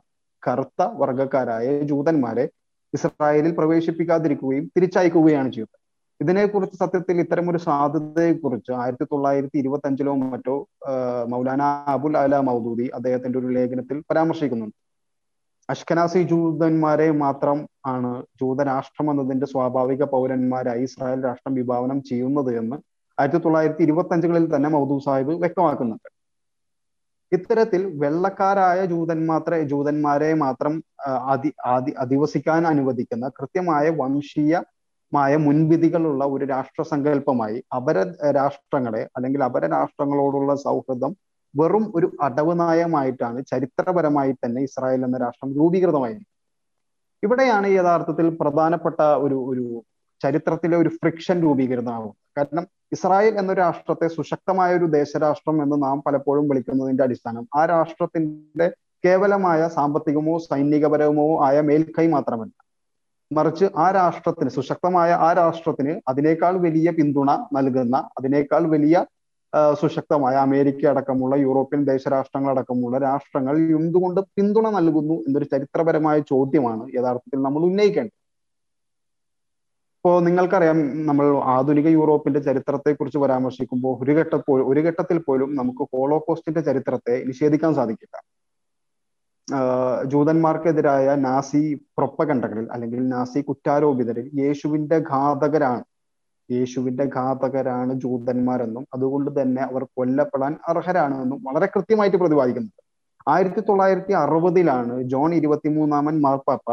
കറുത്ത 0.46 0.82
വർഗക്കാരായ 1.00 1.66
ജൂതന്മാരെ 1.90 2.44
ഇസ്രായേലിൽ 2.92 3.52
പ്രവേശിപ്പിക്കാതിരിക്കുകയും 3.58 4.66
തിരിച്ചയക്കുകയാണ് 4.76 5.50
ചെയ്തത്. 5.52 5.76
ഇതിനെക്കുറിച്ച് 6.20 6.76
സത്യത്തിൽ 6.78 7.16
ഇത്തരമൊരു 7.20 7.58
സാധ്യതയെക്കുറിച്ച് 7.58 8.72
ആയിരത്തി 8.72 9.04
തൊള്ളായിരത്തി 9.04 9.56
ഇരുപത്തി 9.58 9.86
അഞ്ചിലോ 9.88 10.12
മറ്റോ 10.16 10.54
മൗലാന 11.32 11.62
അബുൽ 11.94 12.16
അല 12.18 12.38
മൗദൂദി 12.48 12.86
അദ്ദേഹത്തിന്റെ 12.94 13.38
ഒരു 13.38 13.46
ലേഖനത്തിൽ 13.46 13.98
പരാമർശിക്കുന്നുണ്ട്. 14.10 14.76
അഷ്കനാസി 15.68 16.20
ജൂതന്മാരെ 16.22 17.08
മാത്രം 17.24 17.58
ആണ് 17.86 18.10
ജൂതരാഷ്ട്രം 18.40 19.06
എന്നതിന്റെ 19.10 19.46
സ്വാഭാവിക 19.46 20.02
പൗരന്മാരായി 20.04 20.82
ഇസ്രായേൽ 20.88 21.20
രാഷ്ട്രം 21.24 21.54
വിഭാവനം 21.54 22.02
ചെയ്യുന്നത് 22.02 22.50
എന്ന് 22.58 22.76
ആയിരത്തി 23.18 23.40
തൊള്ളായിരത്തി 23.44 23.82
ഇരുപത്തി 23.82 24.14
അഞ്ചുകളിൽ 24.14 24.46
തന്നെ 24.54 24.68
മൗദൂ 24.68 24.96
സാഹിബ് 24.98 25.34
വ്യക്തമാക്കുന്നുണ്ട്. 25.42 26.08
ഇത്തരത്തിൽ 27.32 27.82
വെള്ളക്കാരായ 27.98 28.80
ജൂതന്മാത്ര 28.84 29.54
ജൂതന്മാരെ 29.62 30.30
മാത്രം 30.34 30.74
അതി 31.28 31.50
അതി 31.66 31.92
അധിവസിക്കാൻ 31.98 32.62
അനുവദിക്കുന്ന 32.66 33.28
കൃത്യമായ 33.28 33.88
വംശീയമായ 33.90 35.36
മുൻവിധികളുള്ള 35.36 36.24
ഒരു 36.24 36.44
രാഷ്ട്ര 36.44 36.82
സങ്കല്പമായി 36.82 37.58
അപര 37.76 37.98
രാഷ്ട്രങ്ങളെ 38.30 39.02
അല്ലെങ്കിൽ 39.16 39.42
അപര 39.42 39.66
രാഷ്ട്രങ്ങളോടുള്ള 39.66 40.54
സൗഹൃദം 40.56 41.12
വെറും 41.54 41.84
ഒരു 41.94 42.06
അടവ് 42.20 42.54
നയമായിട്ടാണ് 42.60 43.40
ചരിത്രപരമായി 43.46 44.32
തന്നെ 44.32 44.62
ഇസ്രായേൽ 44.62 45.02
എന്ന 45.04 45.18
രാഷ്ട്രം 45.18 45.50
രൂപീകൃതമായി 45.56 46.16
ഇവിടെയാണ് 47.22 47.66
യഥാർത്ഥത്തിൽ 47.68 48.26
പ്രധാനപ്പെട്ട 48.40 49.00
ഒരു 49.18 49.36
ഒരു 49.50 49.64
ചരിത്രത്തിലെ 50.20 50.76
ഒരു 50.76 50.88
ഫ്രിക്ഷൻ 50.88 51.36
രൂപീകൃതമാകുന്നത് 51.42 52.23
കാരണം 52.36 52.64
ഇസ്രായേൽ 52.92 53.34
എന്ന 53.38 53.52
രാഷ്ട്രത്തെ 53.52 54.06
സുശക്തമായ 54.16 54.76
ഒരു 54.78 54.86
ദേശരാഷ്ട്രം 54.98 55.56
എന്ന് 55.62 55.76
നാം 55.82 56.02
പലപ്പോഴും 56.06 56.48
വിളിക്കുന്നതിന്റെ 56.48 57.02
അടിസ്ഥാനം. 57.04 57.44
ആ 57.58 57.64
രാഷ്ട്രത്തിന്റെ 57.64 58.66
കേവലമായ 59.04 59.68
സാമ്പത്തികമോ 59.68 60.38
സൈനികപരമോ 60.38 61.26
ആയ 61.46 61.56
മേൽക്കൈ 61.60 62.06
മാത്രമല്ല. 62.08 62.54
മറിച്ച് 63.30 63.66
ആ 63.76 63.86
രാഷ്ട്രത്തിന് 63.90 64.50
സുശക്തമായ 64.56 65.10
ആ 65.26 65.28
രാഷ്ട്രത്തിന് 65.32 65.92
അതിനേക്കാൾ 66.08 66.54
വലിയ 66.66 66.88
പിന്തുണ 66.90 67.30
നൽകുന്ന 67.52 67.96
അതിനേക്കാൾ 68.18 68.62
വലിയ 68.74 68.96
സുശക്തമായ 69.80 70.34
അമേരിക്ക 70.36 70.86
അടക്കമുള്ള 70.92 71.34
യൂറോപ്യൻ 71.36 71.80
ദേശരാഷ്ട്രങ്ങൾ 71.90 72.50
അടക്കമുള്ള 72.50 72.98
രാഷ്ട്രങ്ങൾ 72.98 73.56
എന്തുകൊണ്ട് 73.78 74.20
പിന്തുണ 74.36 74.68
നൽകുന്നു 74.76 75.16
എന്നൊരു 75.26 75.46
ചരിത്രപരമായ 75.52 76.18
ചോദ്യമാണ് 76.32 76.84
യഥാർത്ഥത്തിൽ 76.96 77.40
നമ്മൾ 77.42 77.62
ഉന്നയിക്കേണ്ടത്. 77.70 78.16
ഇപ്പോ 80.04 80.14
നിങ്ങൾക്കറിയാം 80.24 80.78
നമ്മൾ 81.08 81.26
ആധുനിക 81.52 81.88
യൂറോപ്പിന്റെ 81.94 82.40
ചരിത്രത്തെ 82.46 82.90
കുറിച്ച് 82.96 83.20
പരാമർശിക്കുമ്പോൾ 83.22 83.92
ഒരു 84.02 84.12
ഘട്ടപ്പോൾ 84.18 84.58
ഒരു 84.70 84.80
ഘട്ടത്തിൽ 84.86 85.18
പോലും 85.26 85.50
നമുക്ക് 85.58 85.82
ഹോളോകോസ്റ്റിന്റെ 85.92 86.62
ചരിത്രത്തെ 86.66 87.14
നിഷേധിക്കാൻ 87.28 87.70
സാധിക്കില്ല. 87.78 88.16
ജൂതന്മാർക്കെതിരായ 90.12 91.06
നാസി 91.26 91.62
പ്രൊപ്പകണ്ടകളിൽ 91.98 92.66
അല്ലെങ്കിൽ 92.74 93.00
നാസി 93.14 93.42
കുറ്റാരോപിതരിൽ 93.48 94.26
യേശുവിന്റെ 94.42 94.98
ഘാതകരാണ്. 95.12 95.84
യേശുവിന്റെ 96.48 97.06
ഘാതകരാണ് 97.16 97.94
ജൂതന്മാരെന്നും 98.04 98.86
അതുകൊണ്ട് 98.96 99.30
തന്നെ 99.40 99.62
അവർ 99.70 99.84
കൊല്ലപ്പെടാൻ 99.98 100.54
അർഹരാണെന്നും 100.72 101.40
വളരെ 101.48 101.68
കൃത്യമായിട്ട് 101.76 102.18
പ്രതിപാദിക്കുന്നുണ്ട്. 102.24 102.82
ആയിരത്തി 103.34 103.62
തൊള്ളായിരത്തി 103.70 104.14
അറുപതിലാണ് 104.24 104.96
ജോൺ 105.14 105.32
ഇരുപത്തിമൂന്നാമൻ 105.40 106.18
മാർപ്പാപ്പ 106.26 106.68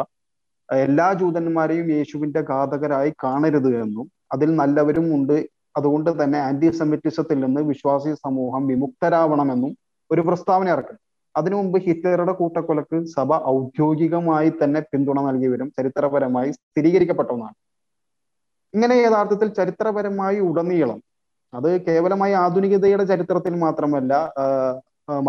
എല്ലാ 0.72 1.08
ജൂതന്മാരെയും 1.20 1.88
യേശുവിന്റെ 1.96 2.42
ഘാതകരായി 2.52 3.12
കാണരുത് 3.24 3.72
എന്നും 3.84 4.06
അതിൽ 4.32 4.50
നല്ലവരും 4.62 5.08
ഉണ്ട്. 5.16 5.38
അതുകൊണ്ട് 5.78 6.10
തന്നെ 6.20 6.40
ആന്റി 6.48 6.70
സെമിറ്റിസത്തിൽ 6.80 7.38
നിന്ന് 7.46 7.62
വിശ്വാസി 7.72 8.12
സമൂഹം 8.26 8.64
വിമുക്തരാവണമെന്നും 8.72 9.72
ഒരു 10.12 10.22
പ്രസ്താവന 10.28 10.68
ഇറക്കും. 10.76 10.98
അതിനു 11.36 11.56
മുമ്പ് 11.60 11.78
ഹിറ്റ്ലറുടെ 11.86 12.34
കൂട്ടക്കൊലക്ക് 12.40 12.98
സഭ 13.16 13.30
ഔദ്യോഗികമായി 13.56 14.50
തന്നെ 14.62 14.80
പിന്തുണ 14.92 15.20
നൽകിയവരും 15.28 15.68
ചരിത്രപരമായി 15.78 16.50
സ്ഥിരീകരിക്കപ്പെട്ട 16.58 17.30
ഒന്നാണ് 17.36 17.58
ഇങ്ങനെ 18.74 18.96
യഥാർത്ഥത്തിൽ 18.96 19.48
ചരിത്രപരമായി 19.60 20.40
ഉടനീളം 20.50 21.00
അത് 21.54 21.70
കേവലമായി 21.88 22.34
ആധുനികതയുടെ 22.44 23.06
ചരിത്രത്തിൽ 23.12 23.54
മാത്രമല്ല 23.56 24.14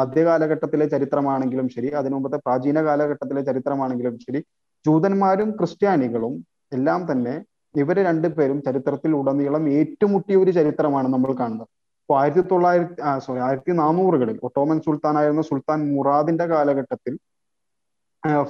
മധ്യകാലഘട്ടത്തിലെ 0.00 0.86
ചരിത്രമാണെങ്കിലും 0.86 1.68
ശരി 1.68 1.88
അതിനു 2.00 2.14
മുമ്പത്തെ 2.14 2.38
പ്രാചീന 2.46 2.78
കാലഘട്ടത്തിലെ 2.82 3.42
ചരിത്രമാണെങ്കിലും 3.48 4.16
ശരി 4.26 4.40
ജൂതന്മാരും 4.86 5.50
ക്രിസ്ത്യാനികളും 5.58 6.34
എല്ലാം 6.76 7.00
തന്നെ 7.10 7.34
ഇവർ 7.74 7.96
രണ്ടുപേരും 8.08 8.58
ചരിത്രത്തിൽ 8.66 9.12
ഉടനീളം 9.18 9.64
ഏറ്റുമുട്ടിയ 9.78 10.36
ഒരു 10.42 10.52
ചരിത്രമാണ് 10.58 11.08
നമ്മൾ 11.14 11.30
കാണുന്നത്. 11.40 11.68
അപ്പോൾ 12.02 12.16
ആയിരത്തി 12.20 12.42
തൊള്ളായിരത്തി 12.52 12.96
സോറി 13.26 13.40
ആയിരത്തി 13.48 13.72
നാനൂറുകളിൽ 13.80 14.38
ഒട്ടോമൻ 14.46 14.78
സുൽത്താനായിരുന്ന 14.86 15.42
സുൽത്താൻ 15.50 15.80
മുറാദിന്റെ 15.94 16.46
കാലഘട്ടത്തിൽ 16.52 17.14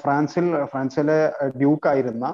ഫ്രാൻസിൽ 0.02 0.46
ഫ്രാൻസിലെ 0.70 1.18
ഡ്യൂക്ക് 1.58 1.88
ആയിരുന്ന 1.92 2.26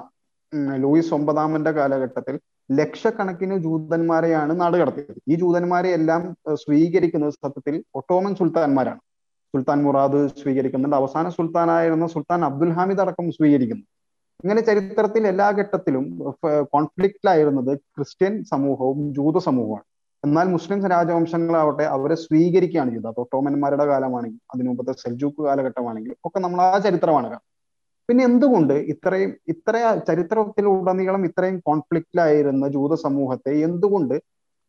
ലൂയിസ് 0.83 1.13
ഒമ്പതാമന്റെ 1.17 1.71
കാലഘട്ടത്തിൽ 1.79 2.35
ലക്ഷക്കണക്കിന് 2.69 3.55
ജൂതന്മാരെയാണ് 3.65 4.53
നാടുകടത്തിയത്. 4.61 5.19
ഈ 5.31 5.35
ജൂതന്മാരെ 5.41 5.89
എല്ലാം 5.99 6.21
സ്വീകരിക്കുന്നത് 6.63 7.33
സത്യത്തിൽ 7.43 7.75
ഒട്ടോമൻ 7.99 8.33
സുൽത്താൻമാരാണ് 8.39 9.01
സുൽത്താൻ 9.53 9.79
മുറാദ് 9.85 10.19
സ്വീകരിക്കുന്നുണ്ട്. 10.41 10.97
അവസാന 11.01 11.25
സുൽത്താനായിരുന്ന 11.37 12.05
സുൽത്താൻ 12.15 12.41
അബ്ദുൽ 12.49 12.73
ഹാമിദ് 12.77 13.01
അടക്കം 13.05 13.27
സ്വീകരിക്കുന്നു. 13.37 13.85
ഇങ്ങനെ 14.43 14.61
ചരിത്രത്തിൽ 14.69 15.23
എല്ലാ 15.31 15.47
ഘട്ടത്തിലും 15.59 16.03
കോൺഫ്ലിക്റ്റിലായിരുന്നത് 16.73 17.71
ക്രിസ്ത്യൻ 17.95 18.33
സമൂഹവും 18.51 18.99
ജൂത 19.17 19.37
സമൂഹവുമാണ് 19.47 19.85
എന്നാൽ 20.23 20.47
മുസ്ലിം 20.53 20.79
രാജവംശങ്ങളാവട്ടെ 20.93 21.85
അവരെ 21.95 22.15
സ്വീകരിക്കുകയാണ് 22.23 22.91
ചെയ്തത്. 22.93 23.09
അത് 23.11 23.19
ഒട്ടോമന്മാരുടെ 23.23 23.83
അതിനു 24.53 24.69
മുമ്പത്തെ 24.69 24.93
സെൽജൂക്ക് 25.03 25.41
കാലഘട്ടമാണെങ്കിലും 25.47 26.17
ഒക്കെ 26.27 26.39
നമ്മൾ 26.45 26.61
ആ 26.65 26.77
ചരിത്രമാണ് 26.87 27.29
പിന്നെ 28.09 28.23
എന്തുകൊണ്ട് 28.29 28.73
ഇത്രയും 28.93 29.31
ഇത്ര 29.53 29.73
ചരിത്രത്തിലുടനീളം 30.09 31.23
ഇത്രയും 31.29 31.57
കോൺഫ്ലിക്റ്റിലായിരുന്ന 31.67 32.67
ജൂത 32.75 32.93
സമൂഹത്തെ 33.05 33.53
എന്തുകൊണ്ട് 33.67 34.15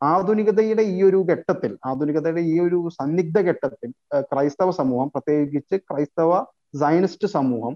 ആധുനികതയുടെ 0.02 0.82
ഈ 0.94 0.98
ഒരു 1.02 1.18
ഘട്ടത്തിൽ 1.32 1.72
ആധുനികതയുടെ 1.88 2.42
ഈ 2.52 2.56
ഒരു 2.66 2.78
സന്നിഗ്ധ 2.98 3.38
ഘട്ടത്തിൽ 3.50 3.90
ക്രൈസ്തവ 4.30 4.70
സമൂഹം 4.80 5.08
പ്രത്യേകിച്ച് 5.14 5.76
ക്രൈസ്തവ 5.88 6.30
സയനിസ്റ്റ് 6.82 7.28
സമൂഹം 7.36 7.74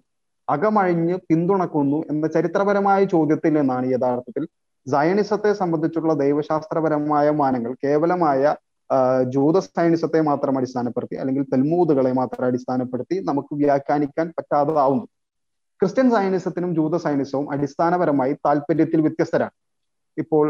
അകമഴിഞ്ഞ് 0.48 1.14
പിന്തുണക്കുന്നു 1.28 1.98
എന്ന 2.12 2.26
ചരിത്രപരമായ 2.26 3.00
ചോദ്യത്തിൽ 3.14 3.52
നിന്നാണ് 3.58 3.87
യഥാർത്ഥത്തിൽ 3.94 4.44
സയനിസത്തെ 4.87 5.50
സംബന്ധിച്ചുള്ള 5.52 6.12
ദൈവശാസ്ത്രപരമായ 6.14 7.26
മാനങ്ങൾ 7.42 7.72
കേവലമായ 7.84 8.54
ജൂത 9.34 9.58
സയനിസത്തെ 9.66 10.20
മാത്രം 10.30 10.54
അടിസ്ഥാനപ്പെടുത്തി 10.58 11.16
അല്ലെങ്കിൽ 11.20 11.44
തെൽമൂതുകളെ 11.52 12.12
മാത്രം 12.20 12.44
അടിസ്ഥാനപ്പെടുത്തി 12.48 13.16
നമുക്ക് 13.28 13.52
വ്യാഖ്യാനിക്കാൻ 13.62 14.26
പറ്റാതാവുന്നു. 14.38 15.06
ക്രിസ്ത്യൻ 15.80 16.08
സയനിസത്തിനും 16.14 16.72
ജൂത 16.78 16.96
സയനിസവും 17.04 17.46
അടിസ്ഥാനപരമായി 17.54 18.34
താല്പര്യത്തിൽ 18.46 19.00
വ്യത്യസ്തരാണ്. 19.06 19.54
ഇപ്പോൾ 20.16 20.46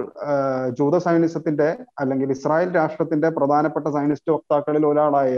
ജൂത 0.79 0.98
സൈനിസത്തിന്റെ 0.98 1.68
അല്ലെങ്കിൽ 2.00 2.31
ഇസ്രായേൽ 2.33 2.70
രാഷ്ട്രത്തിന്റെ 2.74 3.29
പ്രധാനപ്പെട്ട 3.29 3.87
സൈനിസ്റ്റ് 3.88 4.33
വക്താക്കളിൽ 4.33 4.87
ഒരാളായ 4.87 5.37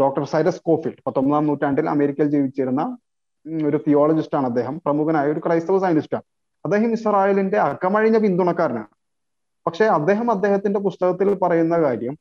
ഡോക്ടർ 0.00 0.24
സൈറസ് 0.24 0.62
കോഫിൽഡ് 0.64 1.02
പത്തൊമ്പതാം 1.06 1.46
നൂറ്റാണ്ടിൽ 1.46 1.88
അമേരിക്കയിൽ 1.88 2.28
ജീവിച്ചിരുന്ന 2.28 2.82
ഒരു 3.66 3.78
തിയോളജിസ്റ്റാണ് 3.86 4.46
അദ്ദേഹം. 4.46 4.76
പ്രമുഖനായ 4.78 5.32
ഒരു 5.32 5.40
ക്രൈസ്തവ 5.46 5.78
സൈനിസ്റ്റാണ്. 5.78 6.26
അദ്ദേഹം 6.64 6.92
ഇസ്രായേലിന്റെ 6.92 7.58
അക്കമഴിഞ്ഞ 7.66 8.18
പിന്തുണക്കാരനാണ്. 8.18 8.90
പക്ഷെ 9.66 9.84
അദ്ദേഹം 9.98 10.26
അദ്ദേഹത്തിന്റെ 10.30 10.80
പുസ്തകത്തിൽ 10.80 11.28
പറയുന്ന 11.42 11.76
കാര്യം 11.82 12.14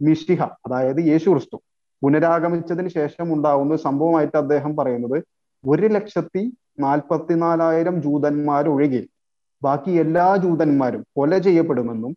മിഷിഹ 0.00 0.42
അതായത് 0.66 1.00
യേശു 1.10 1.28
ക്രിസ്തു 1.30 1.58
പുനരാഗമിച്ചതിന് 2.02 2.88
ശേഷം 2.88 3.26
ഉണ്ടാവുന്ന 3.34 3.76
സംഭവമായിട്ട് 3.84 4.36
അദ്ദേഹം 4.36 4.72
പറയുന്നത് 4.76 5.18
ഒരു 5.64 5.86
ലക്ഷത്തി 5.86 6.42
നാൽപ്പത്തിനാലായിരം 6.80 8.02
ജൂതന്മാർ 8.02 8.64
ഒഴികെ 8.68 9.02
ബാക്കി 9.62 9.92
എല്ലാ 10.04 10.26
ജൂതന്മാരും 10.44 11.02
കൊല 11.16 11.38
ചെയ്യപ്പെടുമെന്നും 11.46 12.12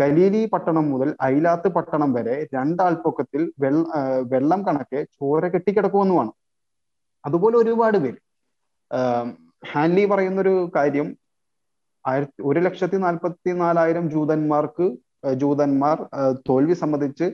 ഗലീലി 0.00 0.40
പട്ടണം 0.52 0.84
മുതൽ 0.92 1.08
ഐലാത്ത് 1.24 1.68
പട്ടണം 1.76 2.10
വരെ 2.16 2.34
രണ്ടാൾപ്പൊക്കത്തിൽ 2.54 3.42
വെള്ള 3.62 3.84
വെള്ളം 4.32 4.60
കണക്കെ 4.66 5.00
ചോര 5.16 5.48
കെട്ടിക്കിടക്കുമെന്നുമാണ്. 5.54 6.32
അതുപോലെ 7.24 7.56
ഒരുപാട് 7.62 7.98
പേര്. 8.04 8.18
ഹാൻലി 9.72 10.04
പറയുന്നൊരു 10.12 10.54
കാര്യം 10.76 11.08
ആയിരത്തി 12.04 12.42
ഒരു 12.48 12.60
ലക്ഷത്തി 12.66 12.98
നാൽപ്പത്തി 13.04 13.52
നാലായിരം 13.62 14.04
ജൂതന്മാർക്ക് 14.10 14.86
ജൂതന്മാർ 15.42 15.96
തോൽവി 16.48 16.74
സംബന്ധിച്ച് 16.82 17.26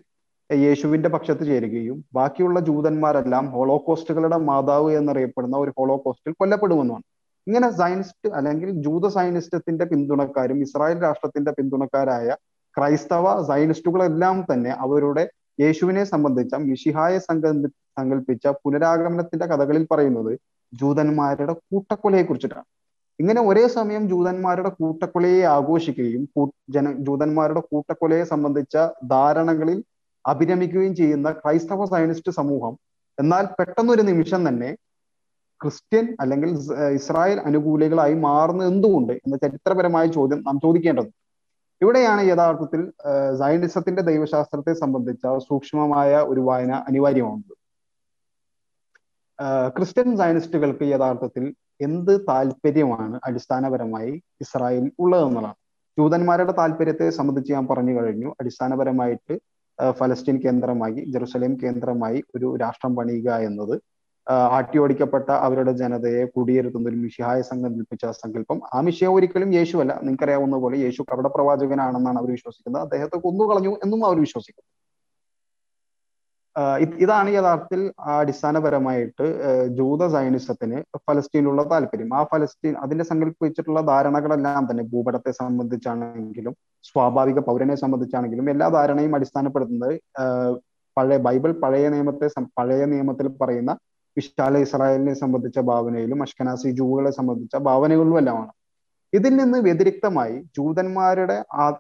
യേശുവിന്റെ 0.50 1.08
പക്ഷത്ത് 1.08 1.44
ചേരുകയും 1.50 2.04
ബാക്കിയുള്ള 2.16 2.58
ജൂതന്മാരെല്ലാം 2.68 3.44
ഹോളോകോസ്റ്റുകളുടെ 3.54 4.38
മാതാവ് 4.50 4.90
എന്നറിയപ്പെടുന്ന 4.98 5.56
ഒരു 5.64 5.72
ഹോളോകോസ്റ്റിൽ 5.78 6.32
കൊല്ലപ്പെടുമെന്നുമാണ്. 6.40 7.06
ഇങ്ങനെ 7.46 7.68
സയനിസ്റ്റ് 7.78 8.28
അല്ലെങ്കിൽ 8.38 8.68
ജൂത 8.84 9.06
സയനിസ്റ്റത്തിന്റെ 9.16 9.84
പിന്തുണക്കാരും 9.92 10.58
ഇസ്രായേൽ 10.66 10.98
രാഷ്ട്രത്തിന്റെ 11.04 11.52
പിന്തുണക്കാരായ 11.58 12.28
ക്രൈസ്തവ 12.76 13.24
സയനിസ്റ്റുകളെല്ലാം 13.48 14.36
തന്നെ 14.50 14.72
അവരുടെ 14.84 15.24
യേശുവിനെ 15.58 16.04
സംബന്ധിച്ച 16.12 16.54
മിഷിഹായെ 16.66 17.18
സങ്കല്പിച്ച 17.96 18.46
പുനരാഗമനത്തിന്റെ 18.62 19.46
കഥകളിൽ 19.52 19.84
പറയുന്നത് 19.92 20.32
ജൂതന്മാരുടെ 20.72 21.54
കൂട്ടക്കൊലയെ 21.64 22.24
കുറിച്ചിട്ടാണ്. 22.24 22.66
ഇങ്ങനെ 23.18 23.40
ഒരേ 23.48 23.64
സമയം 23.74 24.02
ജൂതന്മാരുടെ 24.12 24.70
കൂട്ടക്കൊലയെ 24.78 25.42
ആഘോഷിക്കുകയും 25.56 26.22
ജന 26.74 26.92
ജൂതന്മാരുടെ 27.06 27.62
കൂട്ടക്കൊലയെ 27.70 28.24
സംബന്ധിച്ച 28.32 28.76
ധാരണകളിൽ 29.12 29.78
അഭിരമിക്കുകയും 30.24 30.94
ചെയ്യുന്ന 30.94 31.28
ക്രൈസ്തവ 31.40 31.84
സയനിസ്റ്റ് 31.92 32.32
സമൂഹം 32.40 32.74
എന്നാൽ 33.18 33.44
പെട്ടെന്നൊരു 33.58 34.02
നിമിഷം 34.10 34.42
തന്നെ 34.48 34.70
ക്രിസ്ത്യൻ 35.62 36.06
അല്ലെങ്കിൽ 36.20 36.50
ഇസ്രായേൽ 36.98 37.38
അനുകൂലികളായി 37.48 38.14
മാറുന്നത് 38.28 38.68
എന്തുകൊണ്ട്? 38.72 39.12
എന്ന 39.24 39.36
ചരിത്രപരമായ 39.36 40.06
ചോദ്യം 40.16 40.40
നാം 40.46 40.56
ചോദിക്കേണ്ടത് 40.64 41.10
ഇവിടെയാണ് 41.80 42.22
യഥാർത്ഥത്തിൽ 42.30 42.80
സയനിസത്തിന്റെ 43.40 44.02
ദൈവശാസ്ത്രത്തെ 44.02 44.72
സംബന്ധിച്ച 44.82 45.26
സൂക്ഷ്മമായ 45.48 46.10
ഒരു 46.32 46.40
വായന 46.48 46.72
അനിവാര്യമാകുന്നത് 46.88 47.56
ക്രിസ്ത്യൻ 49.76 50.08
സയനിസ്റ്റുകൾക്ക് 50.16 50.84
യഥാർത്ഥത്തിൽ 50.94 51.44
എന്ത് 51.86 52.12
താല്പര്യമാണ് 52.28 53.16
അടിസ്ഥാനപരമായി 53.24 54.12
ഇസ്രായേൽ 54.40 54.84
ഉള്ളതെന്നുള്ളതാണ്. 55.02 55.58
ജൂതന്മാരുടെ 55.98 56.52
താല്പര്യത്തെ 56.58 57.06
സംബന്ധിച്ച് 57.10 57.50
ഞാൻ 57.52 57.64
പറഞ്ഞു 57.70 57.94
കഴിഞ്ഞു. 57.96 58.28
അടിസ്ഥാനപരമായിട്ട് 58.40 59.34
ഫലസ്തീൻ 59.98 60.36
കേന്ദ്രമായി 60.44 61.00
ജെറുസലേം 61.12 61.52
കേന്ദ്രമായി 61.62 62.18
ഒരു 62.36 62.48
രാഷ്ട്രം 62.62 62.92
പണിയുക 62.96 63.30
എന്നത് 63.48 63.74
ആട്ടിയോടിക്കപ്പെട്ട 64.26 65.28
അവരുടെ 65.30 65.72
ജനതയെ 65.72 66.24
കുടിയിരുത്തുന്ന 66.24 66.88
ഒരു 66.88 66.96
മിഷിഹായ 66.96 67.42
സങ്കല്പിച്ച 67.42 68.06
സങ്കല്പം. 68.22 68.60
ആ 68.74 68.80
മിഷിയ 68.80 69.08
ഒരിക്കലും 69.08 69.54
യേശുവല്ല. 69.54 69.92
നിങ്ങൾക്കറിയാവുന്ന 70.02 70.56
പോലെ 70.56 70.76
യേശു 70.78 71.02
കപട 71.02 71.26
പ്രവാചകനാണെന്നാണ് 71.26 72.18
അവർ 72.18 72.30
വിശ്വസിക്കുന്നത്. 72.30 72.82
അദ്ദേഹത്തെ 72.82 73.16
കൊന്നുകളഞ്ഞു 73.16 73.72
എന്നും 73.84 74.06
അവർ 74.06 74.20
വിശ്വസിക്കുന്നു. 74.20 74.68
ഇതാണ് 77.02 77.30
യഥാർത്ഥത്തിൽ 77.30 77.92
അടിസ്ഥാനപരമായിട്ട് 77.98 79.26
ജൂത 79.76 80.06
സൈനിസത്തിന് 80.12 80.78
ഫലസ്തീനിലുള്ള 80.96 81.62
താല്പര്യം. 81.62 82.14
ആ 82.14 82.24
ഫലസ്തീൻ 82.24 82.74
അതിന്റെ 82.76 83.04
സങ്കല്പിച്ചിട്ടുള്ള 83.04 83.80
ധാരണകളെല്ലാം 83.80 84.68
തന്നെ 84.70 84.84
ഭൂപടത്തെ 84.84 85.30
സംബന്ധിച്ചാണെങ്കിലും 85.30 86.54
സ്വാഭാവിക 86.84 87.38
പൗരനെ 87.38 87.74
സംബന്ധിച്ചാണെങ്കിലും 87.74 88.50
എല്ലാ 88.50 88.68
ധാരണയും 88.68 89.14
അടിസ്ഥാനപ്പെടുത്തുന്നത് 89.16 89.94
പഴയ 90.96 91.16
ബൈബിൾ 91.16 91.52
പഴയ 91.52 91.88
നിയമത്തെ 91.88 92.28
പഴയ 92.58 92.84
നിയമത്തിൽ 92.84 93.26
പറയുന്ന 93.28 93.76
വിശാല 94.16 94.56
ഇസ്രായേലിനെ 94.58 95.14
സംബന്ധിച്ച 95.14 95.58
ഭാവനയിലും 95.60 96.22
അഷ്കനാസി 96.22 96.70
ജൂകളെ 96.70 97.10
സംബന്ധിച്ച 97.10 97.56
ഭാവനകളിലും 97.56 98.18
എല്ലാമാണ് 98.18 98.52
ഇതിൽ 99.12 99.32
നിന്ന് 99.36 99.58
വ്യതിരിക്തമായി 99.58 100.36
ജൂതന്മാരുടെ 100.56 101.36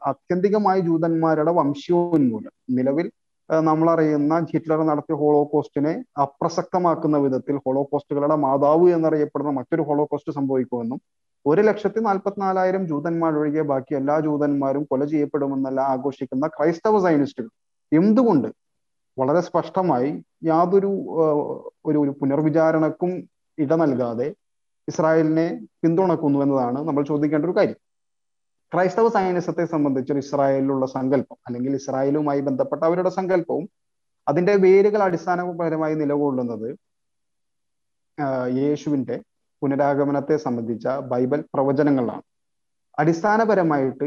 ആത്യന്തികമായി 0.06 0.80
ജൂതന്മാരുടെ 0.80 1.52
വംശോന്മൂലം 1.52 2.52
നിലവിൽ 2.68 3.06
നമ്മൾ 3.50 3.90
അറിയുന്ന 3.90 4.34
ഹിറ്റ്ലർ 4.52 4.80
നടത്തിയ 4.84 5.14
ഹോളോകോസ്റ്റിനെ 5.14 5.92
അപ്രസക്തമാക്കുന്ന 6.20 7.16
വിധത്തിൽ 7.18 7.56
ഹോളോകോസ്റ്റുകളുടെ 7.56 8.36
മാതാവ് 8.36 8.86
എന്നറിയപ്പെടുന്ന 8.92 9.50
മറ്റൊരു 9.50 9.82
ഹോളോകോസ്റ്റ് 9.82 10.32
സംഭവിക്കുമെന്നും 10.32 11.00
ഒരു 11.46 11.60
ലക്ഷത്തി 11.60 12.00
നാൽപ്പത്തിനാലായിരം 12.00 12.82
ജൂതന്മാർ 12.86 13.32
ഒഴികെ 13.32 13.62
ബാക്കി 13.62 13.94
എല്ലാ 13.94 14.16
ജൂതന്മാരും 14.20 14.82
കൊല 14.84 15.04
ചെയ്യപ്പെടുമെന്നല്ല 15.04 15.80
ആഘോഷിക്കുന്ന 15.80 16.46
ക്രൈസ്തവ 16.46 17.00
സൈനിസ്റ്റുകൾ 17.02 17.50
എന്തുകൊണ്ട് 17.92 18.48
വളരെ 19.18 19.40
സ്പഷ്ടമായി 19.40 20.10
യാതൊരു 20.44 20.90
ഒരു 21.88 21.98
ഒരു 22.02 22.10
പുനർവിചാരണക്കും 22.20 23.10
ഇട 23.58 23.72
നൽകാതെ 23.74 24.28
ഇസ്രായേലിനെ 24.88 25.46
പിന്തുണക്കുന്നു 25.82 26.38
എന്നതാണ് 26.42 26.78
നമ്മൾ 26.88 27.02
ചോദിക്കേണ്ട 27.04 27.44
ഒരു 27.44 27.56
കാര്യം. 27.58 27.78
ക്രൈസ്തവ 28.72 29.08
സൈനിസത്തെ 29.08 29.64
സംബന്ധിച്ച് 29.64 30.12
ഇസ്രായേലിലുള്ള 30.12 30.86
സങ്കല്പം 30.86 31.38
അല്ലെങ്കിൽ 31.46 31.72
ഇസ്രായേലുമായി 31.74 32.40
ബന്ധപ്പെട്ട 32.40 32.82
അവരുടെ 32.84 33.08
സങ്കല്പവും 33.08 33.64
അതിന്റെ 34.28 34.54
വേരുകൾ 34.56 35.02
അടിസ്ഥാനപരമായി 35.02 35.94
നിലകൊള്ളുന്നത് 35.94 36.68
യേശുവിന്റെ 38.60 39.16
പുനരാഗമനത്തെ 39.62 40.36
സംബന്ധിച്ച 40.36 40.88
ബൈബൽ 41.10 41.44
പ്രവചനങ്ങളാണ്. 41.54 42.22
അടിസ്ഥാനപരമായിട്ട് 42.98 44.06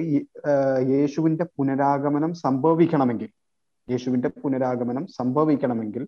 യേശുവിന്റെ 0.93 1.45
പുനരാഗമനം 1.57 2.33
സംഭവിക്കണമെങ്കിൽ 2.33 3.29
യേശുവിന്റെ 3.91 4.29
പുനരാഗമനം 4.29 5.07
സംഭവിക്കണമെങ്കിൽ 5.07 6.07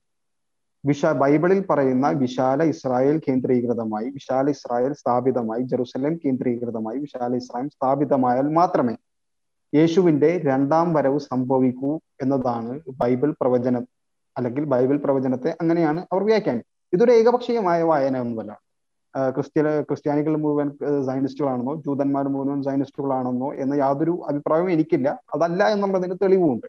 വിശ 0.85 1.05
ബൈബിളിൽ 1.05 1.65
പറയുന്ന 1.69 2.07
വിശാല 2.09 2.63
ഇസ്രായേൽ 2.63 3.21
കേന്ദ്രീകൃതമായി 3.27 4.07
വിശാല 4.09 4.49
ഇസ്രായേൽ 4.49 4.93
സ്ഥാപിതമായി 4.93 5.63
ജെറുസലേം 5.63 6.19
കേന്ദ്രീകൃതമായി 6.25 6.97
വിശാല 6.97 7.35
ഇസ്രായേൽ 7.35 7.69
സ്ഥാപിതമായാൽ 7.69 8.47
മാത്രമേ 8.53 8.95
യേശുവിന്റെ 9.73 10.29
രണ്ടാം 10.45 10.93
വരവ് 10.93 11.19
സംഭവിക്കൂ 11.19 11.91
എന്നതാണ് 12.21 12.79
ബൈബിൾ 13.01 13.31
പ്രവചനം 13.41 13.83
അല്ലെങ്കിൽ 14.37 14.63
ബൈബിൾ 14.63 14.97
പ്രവചനത്തെ 14.97 15.51
അങ്ങനെയാണ് 15.61 16.05
അവർ 16.11 16.23
വ്യാഖ്യാനിക്കുന്നത്. 16.23 16.93
ഇതൊരു 16.93 17.11
ഏകപക്ഷീയമായ 17.11 17.83
വായന 17.83 18.17
ഒന്നുമല്ല. 18.19 18.51
ക്രിസ്ത്യ 19.35 19.61
ക്രിസ്ത്യാനികൾ 19.81 20.33
മുഴുവൻ 20.37 20.67
സൈനിസ്റ്റുകളാണെന്നോ 21.05 21.75
ജൂതന്മാർ 21.75 22.25
മുഴുവൻ 22.27 22.59
സൈനിസ്റ്റുകളാണെന്നോ 22.63 23.53
എന്ന 23.53 23.73
യാതൊരു 23.73 24.13
അഭിപ്രായവും 24.29 24.71
എനിക്കില്ല. 24.71 25.09
അതല്ല 25.35 25.61
എന്നുള്ളതിന് 25.75 26.15
തെളിവുമുണ്ട്. 26.23 26.67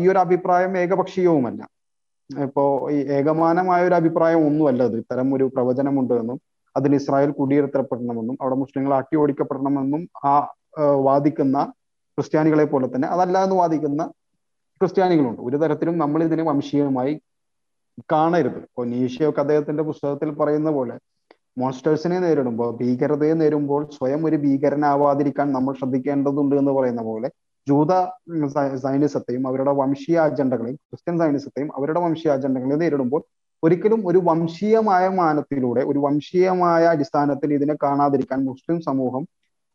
ഈ 0.00 0.02
ഒരു 0.12 0.18
അഭിപ്രായം 0.18 0.72
ഏകപക്ഷീയവുമല്ല. 0.82 1.60
ഇപ്പോ 2.30 2.64
ഈ 2.96 2.98
ഏകമാനമായ 3.18 3.80
ഒരു 3.88 3.96
അഭിപ്രായം 4.00 4.40
ഒന്നുമല്ല 4.48 4.82
അത്. 4.88 4.96
ഇത്തരം 5.02 5.28
ഒരു 5.36 5.44
പ്രവചനമുണ്ട് 5.54 6.14
എന്നും 6.20 6.38
അതിന് 6.76 6.96
ഇസ്രായേൽ 7.00 7.30
കുടിയിരുത്തപ്പെടണമെന്നും 7.38 8.36
അവിടെ 8.42 8.56
മുസ്ലിങ്ങൾ 8.62 8.92
അട്ടി 8.98 9.14
ഓടിക്കപ്പെടണമെന്നും 9.22 10.02
ആ 10.30 10.34
വാദിക്കുന്ന 11.08 11.58
ക്രിസ്ത്യാനികളെ 12.18 12.66
പോലെ 12.72 12.86
തന്നെ 12.94 13.08
അതല്ല 13.14 13.36
എന്ന് 13.46 13.56
വാദിക്കുന്ന 13.56 14.02
ക്രിസ്ത്യാനികളുണ്ട്. 14.80 15.40
ഒരു 15.48 15.56
തരത്തിലും 15.62 15.96
നമ്മൾ 15.98 16.20
ഇതിനെ 16.26 16.42
വംശീയമായി 16.50 17.14
കാണരുത്. 18.12 18.60
ഇപ്പോൾ 18.68 18.84
നീഷയൊക്കെ 18.94 19.40
അദ്ദേഹത്തിന്റെ 19.44 19.82
പുസ്തകത്തിൽ 19.90 20.30
പറയുന്ന 20.40 20.70
പോലെ 20.70 20.94
മോൺസ്റ്റേഴ്സിനെ 21.60 22.18
നേരിടുമ്പോൾ 22.18 22.70
ഭീകരതയെ 22.80 23.34
നേരിടുമ്പോൾ 23.40 23.82
സ്വയം 23.96 24.20
ഒരു 24.28 24.36
ഭീകരനാവാതിരിക്കാൻ 24.44 25.46
നമ്മൾ 25.56 25.72
ശ്രദ്ധിക്കേണ്ടതുണ്ട് 25.80 26.54
എന്ന് 26.60 26.72
പറയുന്ന 26.78 27.02
പോലെ 27.02 27.28
ജൂത 27.66 27.92
സൈനിസത്തെയും 28.84 29.44
അവരുടെ 29.48 29.70
വംശീയ 29.70 30.18
അജണ്ടകളെയും 30.18 30.78
ക്രിസ്ത്യൻ 30.90 31.16
സൈനിസത്തെയും 31.18 31.70
അവരുടെ 31.78 32.00
വംശീയ 32.00 32.30
അജണ്ടകളെയും 32.32 32.80
നേരിടുമ്പോൾ 32.80 33.22
ഒരിക്കലും 33.62 34.00
ഒരു 34.08 34.18
വംശീയമായ 34.18 35.08
മാനത്തിലൂടെ 35.08 35.80
ഒരു 35.80 35.98
വംശീയമായ 35.98 36.84
അടിസ്ഥാനത്തിൽ 36.84 37.50
ഇതിനെ 37.54 37.74
കാണാതിരിക്കാൻ 37.82 38.40
മുസ്ലിം 38.44 38.80
സമൂഹം 38.80 39.24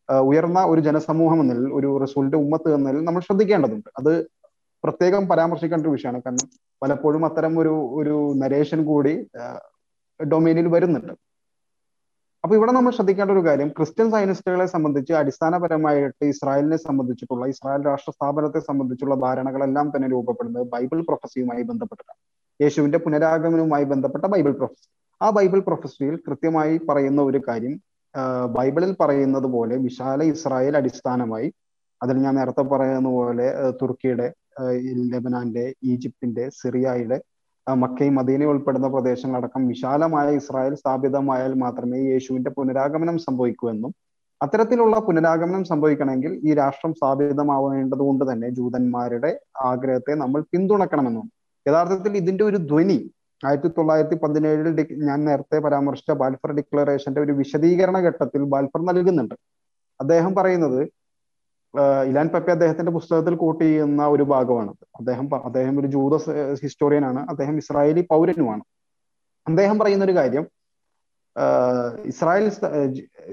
ഉയർന്ന 0.10 0.60
ഒരു 0.64 0.82
ജനസമൂഹം 0.82 1.40
എന്നതിൽ 1.42 1.68
ഒരു 1.74 1.90
റസൂലിന്റെ 2.04 2.38
ഉമ്മത്ത് 2.38 2.70
എന്നതിൽ 2.74 3.06
നമ്മൾ 3.06 3.22
ശ്രദ്ധിക്കേണ്ടതുണ്ട്. 3.22 3.90
അത് 4.00 4.12
പ്രത്യേകം 4.84 5.24
പരാമർശിക്കേണ്ട 5.28 5.84
ഒരു 5.84 5.94
വിഷയമാണ്. 5.96 6.22
കാരണം 6.26 6.48
പലപ്പോഴും 6.82 7.26
അത്തരം 7.26 7.54
ഒരു 7.60 7.74
ഒരു 8.00 8.16
നരേഷൻ 8.42 8.80
കൂടി 8.86 9.14
ഡൊമൈനിൽ 10.20 10.68
വരുന്നുണ്ട്. 10.68 11.14
അപ്പൊ 12.46 12.56
ഇവിടെ 12.56 12.72
നമ്മൾ 12.72 12.92
ശ്രദ്ധിക്കേണ്ട 12.92 13.32
ഒരു 13.32 13.42
കാര്യം 13.46 13.70
ക്രിസ്ത്യൻ 13.78 14.08
സയനിസ്റ്റുകളെ 14.12 14.66
സംബന്ധിച്ച് 14.74 15.14
അടിസ്ഥാനപരമായിട്ട് 15.20 16.26
ഇസ്രായേലിനെ 16.34 16.78
സംബന്ധിച്ചിട്ടുള്ള 16.78 17.46
ഇസ്രായേൽ 17.54 17.82
രാഷ്ട്ര 17.88 18.12
സ്ഥാപനത്തെ 18.12 18.60
സംബന്ധിച്ചുള്ള 18.60 19.16
ധാരണകളെല്ലാം 19.16 19.88
തന്നെ 19.96 20.08
രൂപപ്പെടുന്നത് 20.12 20.66
ബൈബിൾ 20.74 21.00
പ്രൊഫസിയുമായി 21.02 21.64
ബന്ധപ്പെട്ടിട്ടാണ്. 21.64 22.20
യേശുവിന്റെ 22.60 22.98
പുനരാഗമനവുമായി 22.98 23.84
ബന്ധപ്പെട്ട 23.84 24.26
ബൈബിൾ 24.26 24.52
പ്രൊഫസി. 24.52 24.86
ആ 25.22 25.30
ബൈബിൾ 25.30 25.60
പ്രൊഫസിയിൽ 25.60 26.16
കൃത്യമായി 26.28 26.78
പറയുന്ന 26.90 27.22
ഒരു 27.22 27.42
കാര്യം 27.48 27.74
ബൈബിളിൽ 28.58 28.96
പറയുന്നത് 29.02 29.48
പോലെ 29.56 29.78
വിശാല 29.78 30.24
ഇസ്രായേൽ 30.34 30.78
അടിസ്ഥാനമായി 30.78 31.50
അതിൽ 32.04 32.18
ഞാൻ 32.18 32.36
നേരത്തെ 32.36 32.62
പറയുന്ന 32.62 33.10
പോലെ 33.10 33.48
തുർക്കിയുടെ 33.82 34.28
ലെബനാന്റെ 35.14 35.66
ഈജിപ്തിന്റെ 35.84 36.50
സിറിയയുടെ 36.50 37.18
മക്കയും 37.68 38.16
മദീനയും 38.16 38.50
ഉൾപ്പെടുന്ന 38.50 38.88
പ്രദേശങ്ങളടക്കം 38.88 39.68
വിശാലമായ 39.68 40.36
ഇസ്രായേൽ 40.36 40.76
സ്ഥാപിതമായാൽ 40.76 41.54
മാത്രമേ 41.54 42.00
യേശുവിന്റെ 42.12 42.50
പുനരാഗമനം 42.50 43.18
സംഭവിക്കൂ 43.18 43.70
എന്നും 43.70 43.94
അത്തരത്തിലുള്ള 44.42 44.96
പുനരാഗമനം 45.00 45.64
സംഭവിക്കണമെങ്കിൽ 45.64 46.40
ഈ 46.44 46.54
രാഷ്ട്രം 46.54 46.94
സ്ഥാപിതമാവേണ്ടത് 46.94 48.00
കൊണ്ട് 48.00 48.32
തന്നെ 48.32 48.50
ജൂതന്മാരുടെ 48.50 49.32
ആഗ്രഹത്തെ 49.64 50.16
നമ്മൾ 50.16 50.42
പിന്തുണക്കണമെന്നും 50.52 51.28
യഥാർത്ഥത്തിൽ 51.66 52.18
ഇതിന്റെ 52.18 52.44
ഒരു 52.44 52.58
ധ്വനി 52.72 52.98
ആയിരത്തി 53.44 53.68
തൊള്ളായിരത്തി 53.68 54.16
പതിനേഴിൽ 54.16 54.68
ഞാൻ 55.08 55.26
നേരത്തെ 55.26 55.60
പരാമർശിച്ച 55.60 56.12
ബാൽഫർ 56.12 56.52
ഡിക്ലറേഷന്റെ 56.52 57.22
ഒരു 57.22 57.32
വിശദീകരണ 57.32 57.98
ഘട്ടത്തിൽ 58.08 58.44
ബാൽഫർ 58.44 58.82
നൽകുന്നുണ്ട്. 58.86 59.36
അദ്ദേഹം 60.00 60.36
പറയുന്നത് 60.36 60.80
ഇലാൻ 62.10 62.28
പപ്പി 62.34 62.52
അദ്ദേഹത്തിന്റെ 62.52 62.92
പുസ്തകത്തിൽ 62.92 63.36
കോട്ട് 63.36 63.64
ചെയ്യുന്ന 63.64 64.02
ഒരു 64.16 64.24
ഭാഗമാണ്. 64.24 64.72
അദ്ദേഹം 65.00 65.26
അദ്ദേഹം 65.48 65.80
ഒരു 65.80 65.88
ജൂത 65.96 66.16
ഹിസ്റ്റോറിയനാണ് 66.64 67.22
അദ്ദേഹം 67.32 67.56
ഇസ്രായേലി 67.64 68.04
പൗരനുമാണ്. 68.12 68.64
അദ്ദേഹം 69.48 69.80
പറയുന്ന 69.80 70.06
ഒരു 70.10 70.16
കാര്യം 70.20 70.46
ഇസ്രായേൽ 72.12 72.46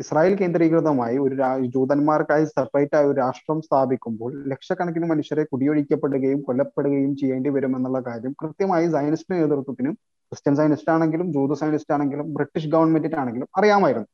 ഇസ്രായേൽ 0.03 0.33
കേന്ദ്രീകൃതമായി 0.39 1.17
ഒരു 1.25 1.35
ജൂതന്മാർക്കായി 1.75 2.45
സെപ്പറേറ്റ് 2.45 2.97
ആയ 2.99 3.11
ഒരു 3.11 3.17
രാഷ്ട്രം 3.21 3.59
സ്ഥാപിക്കുമ്പോൾ 3.67 4.31
ലക്ഷക്കണക്കിന് 4.53 5.07
മനുഷ്യരെ 5.13 5.45
കുടിയൊഴിക്കപ്പെടുകയും 5.53 6.41
കൊല്ലപ്പെടുകയും 6.47 7.13
ചെയ്യേണ്ടി 7.21 7.51
വരും 7.57 7.77
എന്നുള്ള 7.77 8.01
കാര്യം 8.09 8.33
കൃത്യമായി 8.43 8.89
സയനിസ്റ്റ് 8.95 9.35
നേതൃത്വത്തിനും 9.35 9.95
ക്രിസ്ത്യൻ 10.33 10.57
സയനിസ്റ്റ് 10.61 10.91
ആണെങ്കിലും 10.95 11.29
ജൂത 11.37 11.53
സയനിസ്റ്റ് 11.61 11.95
ആണെങ്കിലും 11.97 12.27
ബ്രിട്ടീഷ് 12.35 12.71
ഗവൺമെന്റിനാണെങ്കിലും 12.75 13.49
അറിയാമായിരുന്നു. 13.61 14.09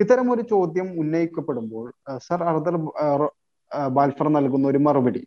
ഇത്തരം 0.00 0.28
ഒരു 0.34 0.42
ചോദ്യം 0.52 0.88
ഉന്നയിക്കപ്പെടുമ്പോൾ 1.02 1.86
സർ 2.26 2.42
അർദർ 2.52 2.76
ബാൽഫർ 3.96 4.28
നൽകുന്ന 4.36 4.66
ഒരു 4.72 4.80
മറുപടി. 4.86 5.22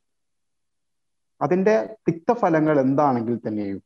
അതിന്റെ 1.42 1.76
തിക്തഫലങ്ങൾ 2.08 2.76
എന്താണെങ്കിൽ 2.86 3.36
തന്നെയും 3.48 3.80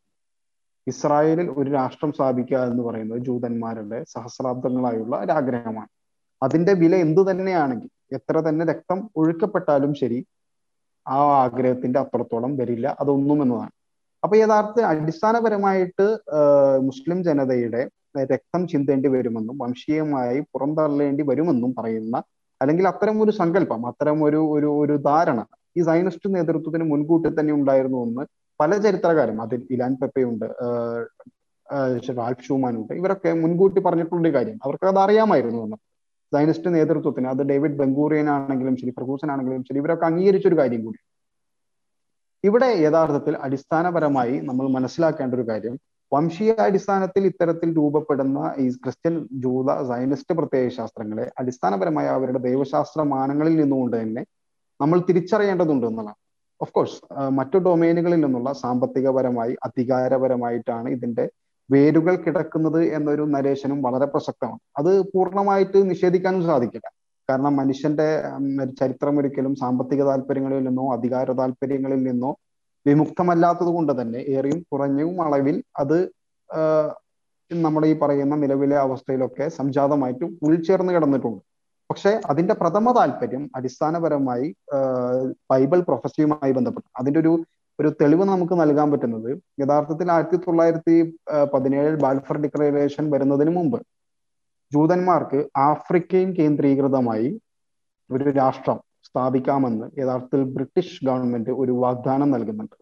ഇസ്രായേലിൽ 0.88 1.48
ഒരു 1.60 1.70
രാഷ്ട്രം 1.78 2.12
സ്ഥാപിക്കുക 2.18 2.60
എന്ന് 2.70 2.84
പറയുന്നത് 2.84 3.20
ജൂതന്മാരുടെ 3.28 4.00
സഹസ്രാബ്ദങ്ങളായുള്ള 4.14 5.16
ഒരു 5.26 5.34
ആഗ്രഹമാണ്. 5.40 5.92
അതിന്റെ 6.42 6.74
വില 6.84 6.94
എന്തു 7.06 7.22
തന്നെയാണെങ്കിൽ 7.30 7.90
എത്ര 8.18 8.38
തന്നെ 8.48 8.64
രക്തം 8.72 9.00
ഒഴുക്കപ്പെട്ടാലും 9.20 9.92
ശരി 10.02 10.20
ആ 11.06 11.20
ആഗ്രഹത്തിന്റെ 11.44 12.00
അപ്പുറത്തോളം 12.00 12.52
വരില്ല 12.58 12.88
അതൊന്നും 13.02 13.40
എന്നതാണ്. 13.44 13.74
അപ്പൊ 14.24 14.36
യഥാർത്ഥ 14.38 14.80
അടിസ്ഥാനപരമായിട്ട് 14.92 16.08
മുസ്ലിം 16.88 17.20
ജനതയുടെ 17.28 17.82
രക്തം 18.34 18.62
ചിന്തേണ്ടി 18.72 19.10
വരുമെന്നും 19.16 19.56
വംശീയമായി 19.64 20.40
പുറന്തള്ളേണ്ടി 20.54 21.24
വരുമെന്നും 21.30 21.72
പറയുന്ന 21.78 22.18
അല്ലെങ്കിൽ 22.62 22.86
അത്തരം 22.88 23.18
ഒരു 23.24 23.32
സങ്കല്പം 23.32 23.82
അത്തരം 23.90 24.18
ഒരു 24.28 24.42
ഒരു 24.56 24.70
ഒരു 24.84 24.96
ധാരണ 25.10 25.40
ഈ 25.78 25.82
സൈനിസ്റ്റ് 25.90 26.30
നേതൃത്വത്തിന് 26.36 26.86
മുൻകൂട്ടി 26.92 27.30
തന്നെ 27.40 27.54
ഉണ്ടായിരുന്നു 27.60 28.00
എന്ന് 28.08 28.24
പല 28.60 28.72
ചരിത്രകാരും 28.86 29.38
അതിൽ 29.42 29.62
ഇലാൻ 29.76 29.94
പെപ്പയുണ്ട് 30.02 30.48
റാൽഫ് 32.20 32.44
ഷൂമാൻ 32.48 32.74
ഉണ്ട് 32.80 32.94
ഇവരൊക്കെ 32.94 33.32
മുൻകൂട്ടി 33.44 33.80
പറഞ്ഞിട്ടുള്ള 33.86 34.30
കാര്യം. 34.38 34.58
അവർക്ക് 34.66 34.86
അത് 34.92 35.00
അറിയാമായിരുന്നു 35.06 35.60
എന്ന്. 35.66 35.78
സൈനിസ്റ്റ് 36.32 36.70
നേതൃത്വത്തിന് 36.76 37.28
അത് 37.34 37.42
ഡേവിഡ് 37.52 37.78
ബംഗൂറിയൻ 37.82 38.28
ആണെങ്കിലും 38.36 38.76
ശരി 38.82 38.92
ഫർഗൂസൻ 39.00 39.30
ആണെങ്കിലും 39.34 39.64
ശരി 39.70 39.80
ഇവരൊക്കെ 39.84 40.06
അംഗീകരിച്ചൊരു 40.10 40.58
കാര്യം 40.62 40.82
കൂടി. 40.86 41.00
ഇവിടെ 42.44 42.70
യഥാർത്ഥത്തിൽ 42.86 43.34
അടിസ്ഥാനപരമായി 43.46 44.36
നമ്മൾ 44.50 44.66
മനസ്സിലാക്കേണ്ട 44.78 45.34
ഒരു 45.40 45.46
കാര്യം 45.52 45.76
വംശീയ 46.12 46.54
അടിസ്ഥാനത്തിൽ 46.68 47.24
ഇത്തരത്തിൽ 47.32 47.70
രൂപപ്പെടുന്ന 47.80 48.40
ഈ 48.64 48.66
ക്രിസ്ത്യൻ 48.84 49.16
ജൂത 49.44 49.70
സൈനിസ്റ്റ് 49.92 50.34
പ്രത്യയ 50.40 50.70
ശാസ്ത്രങ്ങളെ 50.78 51.26
അടിസ്ഥാനപരമായ 51.40 52.08
അവരുടെ 52.18 52.40
ദൈവശാസ്ത്ര 52.48 53.02
മാനങ്ങളിൽ 53.14 53.56
നിന്നുകൊണ്ട് 53.62 53.96
തന്നെ 54.02 54.24
നമ്മൾ 54.82 55.00
തിരിച്ചറിയേണ്ടതുണ്ട് 55.10 55.86
എന്നുള്ളതാണ്. 55.88 56.20
ഓഫ് 56.62 56.74
കോഴ്സ് 56.76 56.98
മറ്റു 57.38 57.58
ഡൊമൈനുകളിൽ 57.68 58.20
നിന്നുള്ള 58.26 58.50
സാമ്പത്തികപരമായി 58.64 59.54
അധികാരപരമായിട്ടാണ് 59.68 60.90
ഇതിന്റെ 60.96 61.26
വേരുകൾ 61.70 62.16
കിടക്കുന്നത് 62.26 62.82
എന്നൊരു 62.98 63.24
നരേഷനും 63.36 63.80
വളരെ 63.82 64.08
പ്രസക്തമാണ്. 64.14 64.62
അത് 64.80 64.92
പൂർണമായിട്ട് 65.14 65.78
നിഷേധിക്കാനും 65.92 66.44
സാധിക്കില്ല. 66.50 66.88
കാരണം 67.30 67.54
മനുഷ്യന്റെ 67.62 68.08
ചരിത്രം 68.80 69.16
ഒരിക്കലും 69.20 69.54
സാമ്പത്തിക 69.56 70.02
താല്പര്യങ്ങളിൽ 70.04 70.64
നിന്നോ 70.68 70.86
അധികാര 70.96 71.32
താല്പര്യങ്ങളിൽ 71.42 72.02
നിന്നോ 72.10 72.32
വിമുക്തമല്ലാത്തത് 72.86 73.72
കൊണ്ട് 73.76 73.94
തന്നെ 74.02 74.20
ഏറിയും 74.36 74.60
കുറഞ്ഞും 74.72 75.16
അളവിൽ 75.26 75.58
അത് 75.84 75.98
നമ്മുടെ 77.52 77.88
ഈ 77.92 77.96
പറയുന്ന 78.02 78.36
നിലവിലെ 78.36 78.78
അവസ്ഥയിലൊക്കെ 78.86 79.46
സംജാതമായിട്ട് 79.60 80.26
ഉൾച്ചേർന്ന് 80.46 80.92
കിടന്നിട്ടുണ്ട്. 80.96 81.42
പക്ഷെ 81.90 82.12
അതിന്റെ 82.32 82.54
പ്രഥമ 82.60 82.92
താല്പര്യം 82.98 83.44
അടിസ്ഥാനപരമായി 83.56 84.48
ബൈബിൾ 85.52 85.80
പ്രൊഫസിയുമായി 85.88 86.54
ബന്ധപ്പെട്ട് 86.58 86.90
അതിന്റെ 87.00 87.20
ഒരു 87.20 87.34
ഒരു 87.80 87.90
തെളിവ് 88.02 88.24
നമുക്ക് 88.30 88.56
നൽകാൻ 88.62 88.88
പറ്റുന്നത് 88.92 89.30
യഥാർത്ഥത്തിൽ 89.62 90.08
ആയിരത്തി 90.12 90.38
തൊള്ളായിരത്തി 90.46 90.96
പതിനേഴിൽ 91.54 91.96
ബാൽഫർ 92.04 92.38
ഡിക്ലറേഷൻ 92.38 93.06
വരുന്നതിന് 93.14 93.52
മുമ്പ് 93.58 93.80
ജൂതന്മാർക്ക് 94.72 95.40
ആഫ്രിക്കയും 95.70 96.30
കേന്ദ്രീകൃതമായി 96.40 97.30
ഒരു 98.10 98.26
രാഷ്ട്രം 98.40 98.80
സ്ഥാപിക്കാമെന്ന് 99.12 99.88
യഥാർത്ഥത്തിൽ 100.02 100.44
ബ്രിട്ടീഷ് 100.56 100.98
ഗവൺമെന്റ് 101.08 101.52
ഒരു 101.64 101.74
വാഗ്ദാനം 101.84 102.30
നൽകുന്നുണ്ട്. 102.36 102.78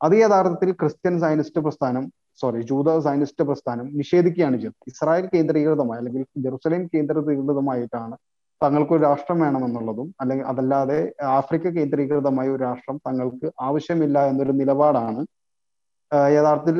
അത് 0.00 0.14
യഥാർത്ഥത്തിൽ 0.24 0.70
ക്രിസ്ത്യൻ 0.80 1.14
സയനിസ്റ്റ് 1.24 1.60
പ്രസ്ഥാനം 1.66 2.04
സോറി 2.40 2.60
ജൂത 2.70 2.98
സയനിസ്റ്റ് 3.06 3.44
പ്രസ്ഥാനം 3.48 3.86
നിഷേധിക്കുകയാണ് 3.98 4.56
ചെയ്തത്. 4.62 4.86
ഇസ്രായേൽ 4.92 5.26
കേന്ദ്രീകൃതമായി 5.34 6.00
അല്ലെങ്കിൽ 6.00 6.22
ജെറുസലേം 6.44 6.82
കേന്ദ്രീകൃതമായിട്ടാണ് 6.94 8.16
തങ്ങൾക്ക് 8.60 8.92
ഒരു 8.96 9.02
രാഷ്ട്രം 9.08 9.38
വേണമെന്നുള്ളതും 9.44 10.08
അല്ലെങ്കിൽ 10.20 10.46
അതല്ലാതെ 10.50 10.98
ആഫ്രിക്ക 11.38 11.72
കേന്ദ്രീകൃതമായ 11.78 12.48
ഒരു 12.54 12.62
രാഷ്ട്രം 12.68 12.96
തങ്ങൾക്ക് 13.06 13.48
ആവശ്യമില്ല 13.68 14.18
എന്നൊരു 14.32 14.54
നിലപാടാണ് 14.60 15.22
യഥാർത്ഥത്തിൽ 16.36 16.78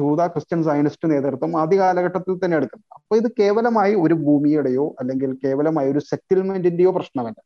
ജൂത 0.00 0.22
ക്രിസ്ത്യൻ 0.32 0.60
സയനിസ്റ്റ് 0.68 1.06
നേതൃത്വം 1.12 1.52
ആദ്യ 1.60 1.76
കാലഘട്ടത്തിൽ 1.82 2.34
തന്നെ 2.42 2.56
എടുക്കുന്നത്. 2.60 2.90
അപ്പൊ 2.98 3.14
ഇത് 3.20 3.28
കേവലമായി 3.40 3.94
ഒരു 4.04 4.16
ഭൂമിയുടെയോ 4.26 4.86
അല്ലെങ്കിൽ 5.00 5.30
കേവലമായി 5.44 5.88
ഒരു 5.94 6.02
സെറ്റിൽമെന്റിന്റെയോ 6.10 6.90
പ്രശ്നമല്ല. 6.98 7.38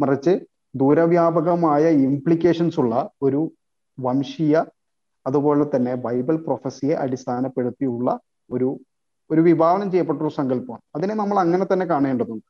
മറിച്ച് 0.00 0.32
ദൂരവ്യാപകമായ 0.74 1.88
ഇംപ്ലിക്കേഷൻസ് 1.88 2.80
ഉള്ള 2.80 3.10
ഒരു 3.22 3.40
വംശീയ 3.98 4.64
അതുപോലെ 5.26 5.76
തന്നെ 5.76 5.94
ബൈബിൾ 5.94 6.36
പ്രൊഫസിയെ 6.36 6.94
അടിസ്ഥാനപ്പെടുത്തിയുള്ള 6.94 8.18
ഒരു 8.50 8.68
ഒരു 9.30 9.40
വിഭാവനം 9.40 9.90
ചെയ്യപ്പെട്ട 9.90 10.20
ഒരു 10.22 10.34
സങ്കല്പമാണ്. 10.34 10.82
അതിനെ 10.94 11.14
നമ്മൾ 11.14 11.38
അങ്ങനെ 11.38 11.66
തന്നെ 11.72 11.86
കാണേണ്ടതുണ്ട്. 11.86 12.46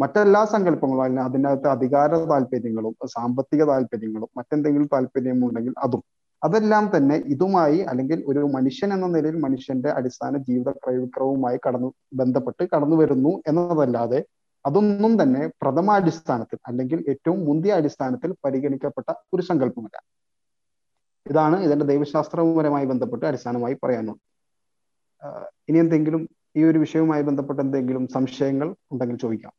മറ്റെല്ലാ 0.00 0.44
സങ്കല്പങ്ങളും 0.44 1.02
അല്ലെങ്കിൽ 1.02 1.30
അതിനകത്ത് 1.30 1.68
അധികാര 1.68 2.16
താല്പര്യങ്ങളും 2.16 2.94
സാമ്പത്തിക 3.06 3.64
താല്പര്യങ്ങളും 3.64 4.28
മറ്റെന്തെങ്കിലും 4.36 4.88
താല്പര്യമുണ്ടെങ്കിൽ 4.92 5.74
അതും. 5.78 6.02
അതെല്ലാം 6.42 6.84
തന്നെ 6.96 7.16
ഇതുമായി 7.26 7.78
അല്ലെങ്കിൽ 7.80 8.24
ഒരു 8.26 8.38
മനുഷ്യൻ 8.38 8.92
എന്ന 8.92 9.06
നിലയിൽ 9.06 9.36
മനുഷ്യന്റെ 9.38 9.90
അടിസ്ഥാന 9.90 10.36
ജീവിത 10.38 10.70
ക്രയവിക്രയവുമായി 10.70 11.58
കടന്നു 11.66 11.92
ബന്ധപ്പെട്ട് 12.14 12.68
കടന്നു 12.76 12.96
വരുന്നു 12.96 13.42
എന്നതല്ലാതെ 13.48 14.20
അതൊന്നും 14.66 15.22
തന്നെ 15.22 15.46
പ്രഥമാടിസ്ഥാനത്തിൽ 15.46 16.58
അല്ലെങ്കിൽ 16.66 17.04
ഏറ്റവും 17.08 17.44
മുന്തിയ 17.44 17.72
അടിസ്ഥാനത്തിൽ 17.72 18.34
പരിഗണിക്കപ്പെട്ട 18.44 19.12
ഒരു 19.34 19.42
സങ്കല്പമല്ല. 19.42 19.96
ഇതാണ് 21.26 21.56
ഇതിന്റെ 21.60 21.84
ദൈവശാസ്ത്രപരമായി 21.84 22.86
ബന്ധപ്പെട്ട് 22.86 23.26
അടിസ്ഥാനമായി 23.26 23.76
പറയാനുള്ളത്. 23.82 24.20
ഇനി 25.68 25.78
എന്തെങ്കിലും 25.78 26.28
ഈ 26.56 26.64
ഒരു 26.64 26.78
വിഷയവുമായി 26.78 27.22
ബന്ധപ്പെട്ട് 27.22 27.62
എന്തെങ്കിലും 27.62 28.08
സംശയങ്ങൾ 28.08 28.76
ഉണ്ടെങ്കിൽ 28.92 29.16
ചോദിക്കാം. 29.16 29.52